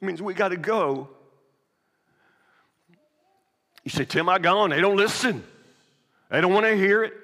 It 0.00 0.04
means 0.04 0.20
we 0.20 0.34
got 0.34 0.48
to 0.48 0.56
go. 0.56 1.08
You 3.84 3.90
say, 3.90 4.04
Tim, 4.04 4.28
I 4.28 4.38
gone. 4.38 4.70
They 4.70 4.80
don't 4.80 4.96
listen. 4.96 5.44
They 6.30 6.40
don't 6.40 6.52
want 6.52 6.66
to 6.66 6.76
hear 6.76 7.04
it. 7.04 7.14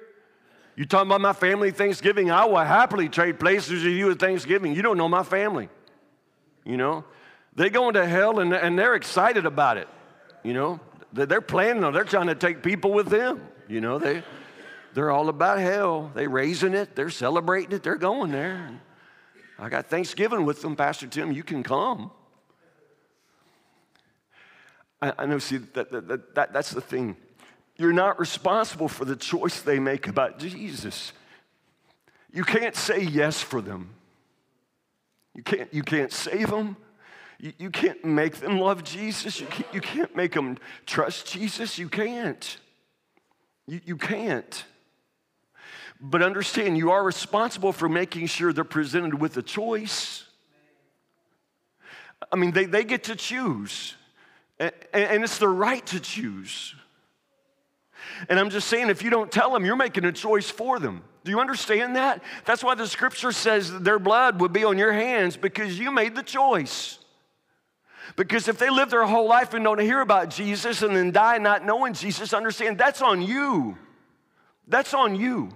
You 0.76 0.84
talking 0.84 1.08
about 1.08 1.22
my 1.22 1.32
family 1.32 1.70
Thanksgiving? 1.70 2.30
I 2.30 2.44
will 2.44 2.56
happily 2.58 3.08
trade 3.08 3.40
places 3.40 3.82
with 3.82 3.92
you 3.92 4.10
at 4.10 4.18
Thanksgiving. 4.18 4.74
You 4.74 4.82
don't 4.82 4.98
know 4.98 5.08
my 5.08 5.22
family. 5.22 5.70
You 6.64 6.76
know, 6.76 7.04
they 7.54 7.70
go 7.70 7.88
into 7.88 8.06
hell 8.06 8.40
and, 8.40 8.52
and 8.52 8.78
they're 8.78 8.94
excited 8.94 9.46
about 9.46 9.78
it. 9.78 9.88
You 10.46 10.54
know, 10.54 10.80
they're 11.12 11.40
planning 11.40 11.82
on, 11.82 11.92
they're 11.92 12.04
trying 12.04 12.28
to 12.28 12.36
take 12.36 12.62
people 12.62 12.92
with 12.92 13.08
them. 13.08 13.40
You 13.66 13.80
know, 13.80 13.98
they, 13.98 14.22
they're 14.94 15.10
all 15.10 15.28
about 15.28 15.58
hell. 15.58 16.12
They're 16.14 16.28
raising 16.28 16.72
it, 16.72 16.94
they're 16.94 17.10
celebrating 17.10 17.72
it, 17.72 17.82
they're 17.82 17.96
going 17.96 18.30
there. 18.30 18.70
I 19.58 19.68
got 19.68 19.86
Thanksgiving 19.86 20.44
with 20.44 20.62
them, 20.62 20.76
Pastor 20.76 21.08
Tim. 21.08 21.32
You 21.32 21.42
can 21.42 21.64
come. 21.64 22.12
I, 25.02 25.14
I 25.18 25.26
know, 25.26 25.40
see, 25.40 25.56
that, 25.56 25.90
that, 25.90 26.34
that, 26.36 26.52
that's 26.52 26.70
the 26.70 26.80
thing. 26.80 27.16
You're 27.76 27.92
not 27.92 28.20
responsible 28.20 28.86
for 28.86 29.04
the 29.04 29.16
choice 29.16 29.62
they 29.62 29.80
make 29.80 30.06
about 30.06 30.38
Jesus. 30.38 31.12
You 32.32 32.44
can't 32.44 32.76
say 32.76 33.02
yes 33.02 33.42
for 33.42 33.60
them. 33.60 33.90
You 35.34 35.42
can't, 35.42 35.74
you 35.74 35.82
can't 35.82 36.12
save 36.12 36.50
them. 36.50 36.76
You, 37.38 37.52
you 37.58 37.70
can't 37.70 38.04
make 38.04 38.36
them 38.36 38.58
love 38.58 38.84
Jesus. 38.84 39.40
You 39.40 39.46
can't, 39.46 39.74
you 39.74 39.80
can't 39.80 40.14
make 40.16 40.32
them 40.32 40.58
trust 40.86 41.26
Jesus. 41.26 41.78
You 41.78 41.88
can't. 41.88 42.58
You, 43.66 43.80
you 43.84 43.96
can't. 43.96 44.64
But 46.00 46.22
understand, 46.22 46.76
you 46.76 46.90
are 46.90 47.02
responsible 47.02 47.72
for 47.72 47.88
making 47.88 48.26
sure 48.26 48.52
they're 48.52 48.64
presented 48.64 49.20
with 49.20 49.36
a 49.36 49.42
choice. 49.42 50.24
I 52.30 52.36
mean, 52.36 52.52
they, 52.52 52.64
they 52.64 52.84
get 52.84 53.04
to 53.04 53.16
choose, 53.16 53.94
and, 54.58 54.72
and 54.92 55.22
it's 55.22 55.38
their 55.38 55.48
right 55.48 55.84
to 55.86 56.00
choose. 56.00 56.74
And 58.28 58.38
I'm 58.38 58.50
just 58.50 58.68
saying, 58.68 58.88
if 58.88 59.02
you 59.02 59.10
don't 59.10 59.30
tell 59.30 59.52
them, 59.52 59.64
you're 59.64 59.76
making 59.76 60.04
a 60.04 60.12
choice 60.12 60.48
for 60.48 60.78
them. 60.78 61.02
Do 61.24 61.30
you 61.30 61.40
understand 61.40 61.96
that? 61.96 62.22
That's 62.44 62.62
why 62.62 62.74
the 62.74 62.86
scripture 62.86 63.32
says 63.32 63.80
their 63.80 63.98
blood 63.98 64.40
would 64.40 64.52
be 64.52 64.64
on 64.64 64.78
your 64.78 64.92
hands 64.92 65.36
because 65.36 65.78
you 65.78 65.90
made 65.90 66.14
the 66.14 66.22
choice. 66.22 66.98
Because 68.16 68.48
if 68.48 68.58
they 68.58 68.70
live 68.70 68.90
their 68.90 69.04
whole 69.04 69.28
life 69.28 69.52
and 69.52 69.62
don't 69.62 69.78
hear 69.78 70.00
about 70.00 70.30
Jesus 70.30 70.80
and 70.82 70.96
then 70.96 71.12
die 71.12 71.36
not 71.38 71.64
knowing 71.64 71.92
Jesus, 71.92 72.32
understand 72.32 72.78
that's 72.78 73.02
on 73.02 73.20
you. 73.20 73.76
That's 74.66 74.94
on 74.94 75.14
you. 75.14 75.50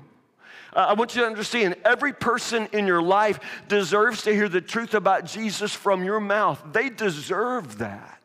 Uh, 0.73 0.87
I 0.91 0.93
want 0.93 1.17
you 1.17 1.23
to 1.23 1.27
understand 1.27 1.77
every 1.85 2.13
person 2.13 2.69
in 2.73 2.87
your 2.87 3.03
life 3.03 3.41
deserves 3.67 4.23
to 4.23 4.33
hear 4.33 4.49
the 4.49 4.61
truth 4.61 4.95
about 4.95 5.25
Jesus 5.25 5.75
from 5.75 6.05
your 6.05 6.21
mouth. 6.21 6.63
They 6.73 6.91
deserve 6.91 7.79
that. 7.79 8.21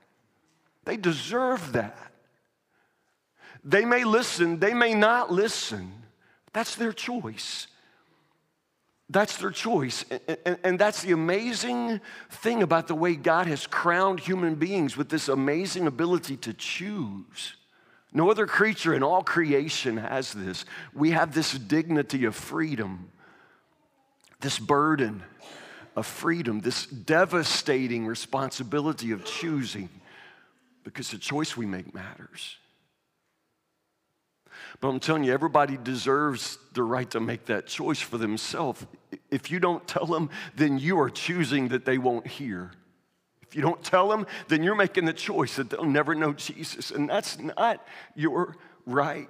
They 0.83 0.97
deserve 0.97 1.71
that. 1.71 1.97
They 3.63 3.83
may 3.83 4.03
listen, 4.03 4.59
they 4.59 4.75
may 4.75 4.93
not 4.93 5.31
listen. 5.31 5.91
That's 6.53 6.75
their 6.75 6.93
choice. 6.93 7.67
That's 9.09 9.37
their 9.37 9.51
choice. 9.51 10.03
And, 10.63 10.79
that's 10.79 11.03
the 11.03 11.11
amazing 11.11 12.01
thing 12.29 12.63
about 12.63 12.87
the 12.87 12.95
way 12.95 13.15
God 13.15 13.45
has 13.47 13.67
crowned 13.67 14.19
human 14.19 14.55
beings 14.55 14.97
with 14.97 15.09
this 15.09 15.27
amazing 15.27 15.85
ability 15.85 16.37
to 16.37 16.53
choose. 16.53 17.55
No 18.11 18.31
other 18.31 18.47
creature 18.47 18.93
in 18.93 19.03
all 19.03 19.21
creation 19.21 19.97
has 19.97 20.33
this. 20.33 20.65
We 20.93 21.11
have 21.11 21.35
this 21.35 21.51
dignity 21.51 22.25
of 22.25 22.35
freedom, 22.35 23.11
this 24.39 24.57
burden 24.57 25.21
of 25.95 26.07
freedom, 26.07 26.61
this 26.61 26.87
devastating 26.87 28.07
responsibility 28.07 29.11
of 29.11 29.23
choosing, 29.23 29.89
because 30.83 31.11
the 31.11 31.17
choice 31.17 31.55
we 31.55 31.65
make 31.65 31.93
matters. 31.93 32.57
But 34.79 34.89
I'm 34.89 34.99
telling 34.99 35.23
you, 35.23 35.33
everybody 35.33 35.77
deserves 35.77 36.57
the 36.73 36.83
right 36.83 37.09
to 37.11 37.19
make 37.19 37.45
that 37.45 37.67
choice 37.67 37.99
for 37.99 38.17
themselves. 38.17 38.85
If 39.31 39.49
you 39.49 39.59
don't 39.59 39.87
tell 39.87 40.05
them, 40.05 40.29
then 40.55 40.77
you 40.77 40.99
are 40.99 41.09
choosing 41.09 41.69
that 41.69 41.85
they 41.85 41.97
won't 41.97 42.27
hear. 42.27 42.71
If 43.41 43.55
you 43.55 43.61
don't 43.61 43.83
tell 43.83 44.09
them, 44.09 44.25
then 44.47 44.63
you're 44.63 44.75
making 44.75 45.05
the 45.05 45.13
choice 45.13 45.55
that 45.55 45.69
they'll 45.69 45.85
never 45.85 46.13
know 46.13 46.33
Jesus. 46.33 46.91
And 46.91 47.09
that's 47.09 47.39
not 47.39 47.85
your 48.15 48.57
right. 48.85 49.29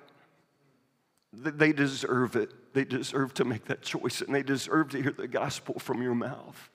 They 1.31 1.73
deserve 1.73 2.35
it. 2.35 2.51
They 2.73 2.85
deserve 2.85 3.33
to 3.35 3.45
make 3.45 3.65
that 3.65 3.81
choice, 3.81 4.21
and 4.21 4.33
they 4.33 4.43
deserve 4.43 4.89
to 4.89 5.01
hear 5.01 5.11
the 5.11 5.27
gospel 5.27 5.79
from 5.79 6.01
your 6.01 6.15
mouth. 6.15 6.69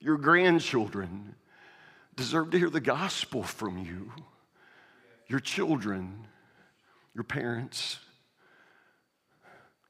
Your 0.00 0.16
grandchildren 0.16 1.34
deserve 2.16 2.50
to 2.50 2.58
hear 2.58 2.70
the 2.70 2.80
gospel 2.80 3.42
from 3.42 3.78
you. 3.78 4.12
Your 5.28 5.40
children 5.40 6.26
your 7.14 7.24
parents, 7.24 7.98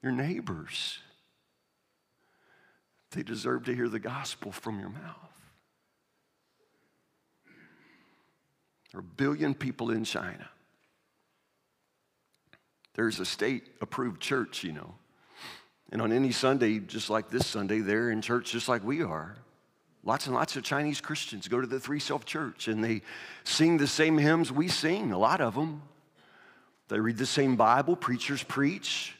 your 0.03 0.13
neighbors. 0.13 0.99
They 3.13 3.23
deserve 3.23 3.65
to 3.65 3.75
hear 3.75 3.89
the 3.89 3.99
gospel 3.99 4.53
from 4.53 4.79
your 4.79 4.91
mouth. 4.91 5.31
There 8.93 8.99
are 8.99 9.01
a 9.01 9.15
billion 9.17 9.55
people 9.55 9.91
in 9.91 10.05
China. 10.05 10.49
There's 12.95 13.21
a 13.21 13.25
state 13.25 13.65
approved 13.81 14.21
church, 14.21 14.65
you 14.65 14.73
know. 14.73 14.95
And 15.93 16.01
on 16.01 16.13
any 16.13 16.33
Sunday, 16.33 16.79
just 16.79 17.11
like 17.11 17.31
this 17.31 17.47
Sunday, 17.47 17.81
they're 17.81 18.11
in 18.11 18.23
church 18.23 18.53
just 18.53 18.69
like 18.69 18.85
we 18.85 19.03
are. 19.03 19.37
Lots 20.03 20.27
and 20.27 20.35
lots 20.35 20.57
of 20.57 20.63
Chinese 20.63 21.01
Christians 21.01 21.47
go 21.47 21.61
to 21.61 21.67
the 21.67 21.81
Three 21.81 22.01
Self 22.01 22.25
Church 22.25 22.69
and 22.69 22.83
they 22.83 23.03
sing 23.45 23.77
the 23.77 23.87
same 23.87 24.17
hymns 24.17 24.51
we 24.51 24.69
sing, 24.69 25.13
a 25.13 25.19
lot 25.19 25.41
of 25.41 25.55
them. 25.55 25.83
They 26.91 27.01
read 27.01 27.17
the 27.19 27.27
same 27.27 27.57
Bible, 27.57 27.97
preachers 27.97 28.43
preach. 28.43 29.15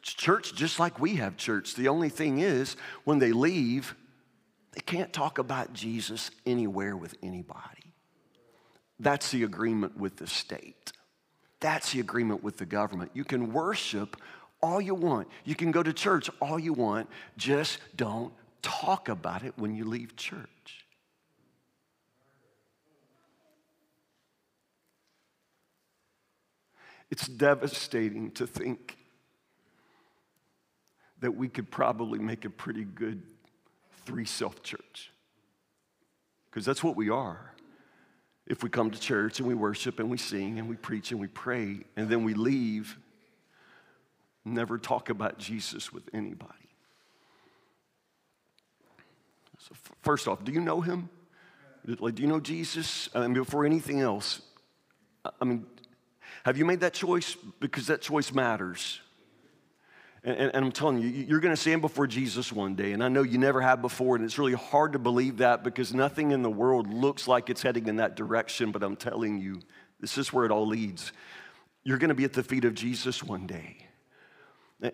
church 0.00 0.54
just 0.54 0.80
like 0.80 0.98
we 0.98 1.16
have 1.16 1.36
church. 1.36 1.74
The 1.74 1.88
only 1.88 2.08
thing 2.08 2.40
is, 2.40 2.76
when 3.04 3.18
they 3.18 3.32
leave, 3.32 3.94
they 4.72 4.80
can't 4.80 5.12
talk 5.12 5.38
about 5.38 5.74
Jesus 5.74 6.30
anywhere 6.46 6.96
with 6.96 7.14
anybody. 7.22 7.92
That's 8.98 9.30
the 9.30 9.44
agreement 9.44 9.96
with 9.96 10.16
the 10.16 10.26
state. 10.26 10.92
That's 11.60 11.92
the 11.92 12.00
agreement 12.00 12.42
with 12.42 12.56
the 12.56 12.66
government. 12.66 13.10
You 13.14 13.24
can 13.24 13.52
worship 13.52 14.16
all 14.62 14.80
you 14.80 14.94
want, 14.94 15.28
you 15.44 15.54
can 15.56 15.72
go 15.72 15.82
to 15.82 15.92
church 15.92 16.30
all 16.40 16.58
you 16.58 16.72
want, 16.72 17.08
just 17.36 17.78
don't 17.96 18.32
talk 18.62 19.08
about 19.08 19.42
it 19.42 19.54
when 19.56 19.74
you 19.74 19.84
leave 19.84 20.14
church. 20.14 20.81
It's 27.12 27.28
devastating 27.28 28.30
to 28.32 28.46
think 28.46 28.96
that 31.20 31.32
we 31.32 31.46
could 31.46 31.70
probably 31.70 32.18
make 32.18 32.46
a 32.46 32.50
pretty 32.50 32.84
good 32.84 33.22
three 34.06 34.24
self 34.24 34.62
church. 34.62 35.12
Because 36.48 36.64
that's 36.64 36.82
what 36.82 36.96
we 36.96 37.10
are. 37.10 37.52
If 38.46 38.62
we 38.62 38.70
come 38.70 38.90
to 38.90 38.98
church 38.98 39.40
and 39.40 39.46
we 39.46 39.52
worship 39.52 40.00
and 40.00 40.10
we 40.10 40.16
sing 40.16 40.58
and 40.58 40.70
we 40.70 40.76
preach 40.76 41.10
and 41.10 41.20
we 41.20 41.26
pray 41.26 41.80
and 41.98 42.08
then 42.08 42.24
we 42.24 42.32
leave, 42.32 42.96
never 44.46 44.78
talk 44.78 45.10
about 45.10 45.36
Jesus 45.38 45.92
with 45.92 46.04
anybody. 46.14 46.70
So, 49.58 49.74
first 50.00 50.26
off, 50.26 50.42
do 50.42 50.50
you 50.50 50.62
know 50.62 50.80
him? 50.80 51.10
Like, 51.84 52.14
do 52.14 52.22
you 52.22 52.28
know 52.28 52.40
Jesus? 52.40 53.10
I 53.14 53.20
mean, 53.20 53.34
before 53.34 53.66
anything 53.66 54.00
else, 54.00 54.40
I 55.38 55.44
mean, 55.44 55.66
have 56.44 56.58
you 56.58 56.64
made 56.64 56.80
that 56.80 56.94
choice? 56.94 57.36
Because 57.60 57.86
that 57.86 58.00
choice 58.00 58.32
matters. 58.32 59.00
And, 60.24 60.36
and, 60.36 60.54
and 60.54 60.64
I'm 60.64 60.72
telling 60.72 60.98
you, 60.98 61.08
you're 61.08 61.40
going 61.40 61.54
to 61.54 61.60
stand 61.60 61.80
before 61.80 62.06
Jesus 62.06 62.52
one 62.52 62.74
day. 62.74 62.92
And 62.92 63.02
I 63.02 63.08
know 63.08 63.22
you 63.22 63.38
never 63.38 63.60
have 63.60 63.82
before. 63.82 64.16
And 64.16 64.24
it's 64.24 64.38
really 64.38 64.54
hard 64.54 64.92
to 64.92 64.98
believe 64.98 65.38
that 65.38 65.64
because 65.64 65.92
nothing 65.94 66.32
in 66.32 66.42
the 66.42 66.50
world 66.50 66.92
looks 66.92 67.26
like 67.26 67.50
it's 67.50 67.62
heading 67.62 67.86
in 67.86 67.96
that 67.96 68.16
direction. 68.16 68.72
But 68.72 68.82
I'm 68.82 68.96
telling 68.96 69.40
you, 69.40 69.60
this 70.00 70.18
is 70.18 70.32
where 70.32 70.44
it 70.44 70.50
all 70.50 70.66
leads. 70.66 71.12
You're 71.84 71.98
going 71.98 72.08
to 72.08 72.14
be 72.14 72.24
at 72.24 72.32
the 72.32 72.42
feet 72.42 72.64
of 72.64 72.74
Jesus 72.74 73.22
one 73.22 73.46
day. 73.46 73.88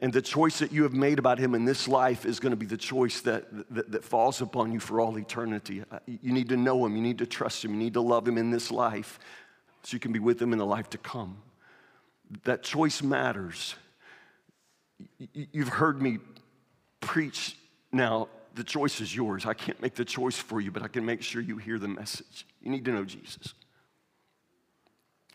And 0.03 0.13
the 0.13 0.21
choice 0.21 0.59
that 0.59 0.71
you 0.71 0.83
have 0.83 0.93
made 0.93 1.19
about 1.19 1.39
him 1.39 1.55
in 1.55 1.65
this 1.65 1.89
life 1.89 2.27
is 2.27 2.41
going 2.41 2.51
to 2.51 2.57
be 2.57 2.67
the 2.67 2.77
choice 2.77 3.23
that, 3.23 3.47
that, 3.75 3.91
that, 3.91 4.05
falls 4.05 4.43
upon 4.43 4.71
you 4.71 4.81
for 4.81 5.01
all 5.01 5.17
eternity. 5.17 5.83
Uh, 5.91 5.99
you 6.05 6.31
need 6.31 6.51
to 6.51 6.59
know 6.59 6.85
him, 6.85 6.95
you 6.95 7.01
need 7.01 7.17
to 7.17 7.27
trust 7.27 7.65
him, 7.65 7.73
you 7.73 7.79
need 7.79 7.95
to 7.95 8.03
love 8.03 8.29
him 8.29 8.37
in 8.37 8.51
this 8.51 8.71
life 8.71 9.19
so 9.83 9.95
you 9.95 10.01
can 10.01 10.12
be 10.12 10.19
with 10.19 10.38
them 10.38 10.53
in 10.53 10.59
the 10.59 10.67
life 10.67 10.91
to 10.91 10.99
come. 10.99 11.38
That 12.45 12.62
choice 12.62 13.03
matters. 13.03 13.75
You've 15.33 15.69
heard 15.69 16.03
me 16.03 16.19
preach 17.01 17.57
now. 17.93 18.29
The 18.55 18.64
choice 18.64 19.01
is 19.01 19.14
yours. 19.14 19.47
I 19.47 19.55
can't 19.55 19.81
make 19.81 19.95
the 19.95 20.05
choice 20.05 20.37
for 20.37 20.61
you, 20.61 20.71
but 20.71 20.83
I 20.83 20.88
can 20.88 21.05
make 21.05 21.23
sure 21.23 21.41
you 21.41 21.59
hear 21.59 21.79
the 21.79 21.88
message. 21.88 22.47
You 22.61 22.71
need 22.71 22.85
to 22.87 22.93
know 22.93 23.05
Jesus. 23.05 23.55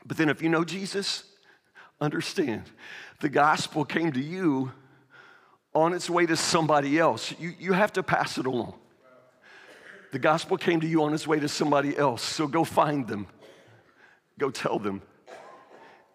But 0.06 0.18
then, 0.18 0.30
if 0.30 0.42
you 0.42 0.50
know 0.50 0.66
Jesus, 0.66 1.24
understand 2.02 2.64
the 3.22 3.30
gospel 3.30 3.86
came 3.86 4.12
to 4.12 4.22
you 4.22 4.72
on 5.74 5.94
its 5.94 6.10
way 6.10 6.26
to 6.26 6.36
somebody 6.36 7.00
else. 7.00 7.34
You, 7.40 7.54
you 7.58 7.74
have 7.74 7.94
to 7.94 8.04
pass 8.04 8.38
it 8.38 8.46
along. 8.46 8.76
The 10.12 10.20
gospel 10.20 10.58
came 10.58 10.82
to 10.82 10.88
you 10.88 11.04
on 11.04 11.14
its 11.14 11.26
way 11.26 11.40
to 11.40 11.48
somebody 11.48 11.98
else, 11.98 12.22
so 12.22 12.48
go 12.48 12.64
find 12.64 13.08
them. 13.08 13.28
Go 14.38 14.50
tell 14.50 14.80
them. 14.80 15.02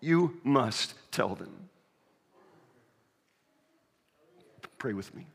You 0.01 0.41
must 0.45 0.95
tell 1.11 1.35
them. 1.35 1.69
Pray 4.79 4.93
with 4.93 5.15
me. 5.15 5.27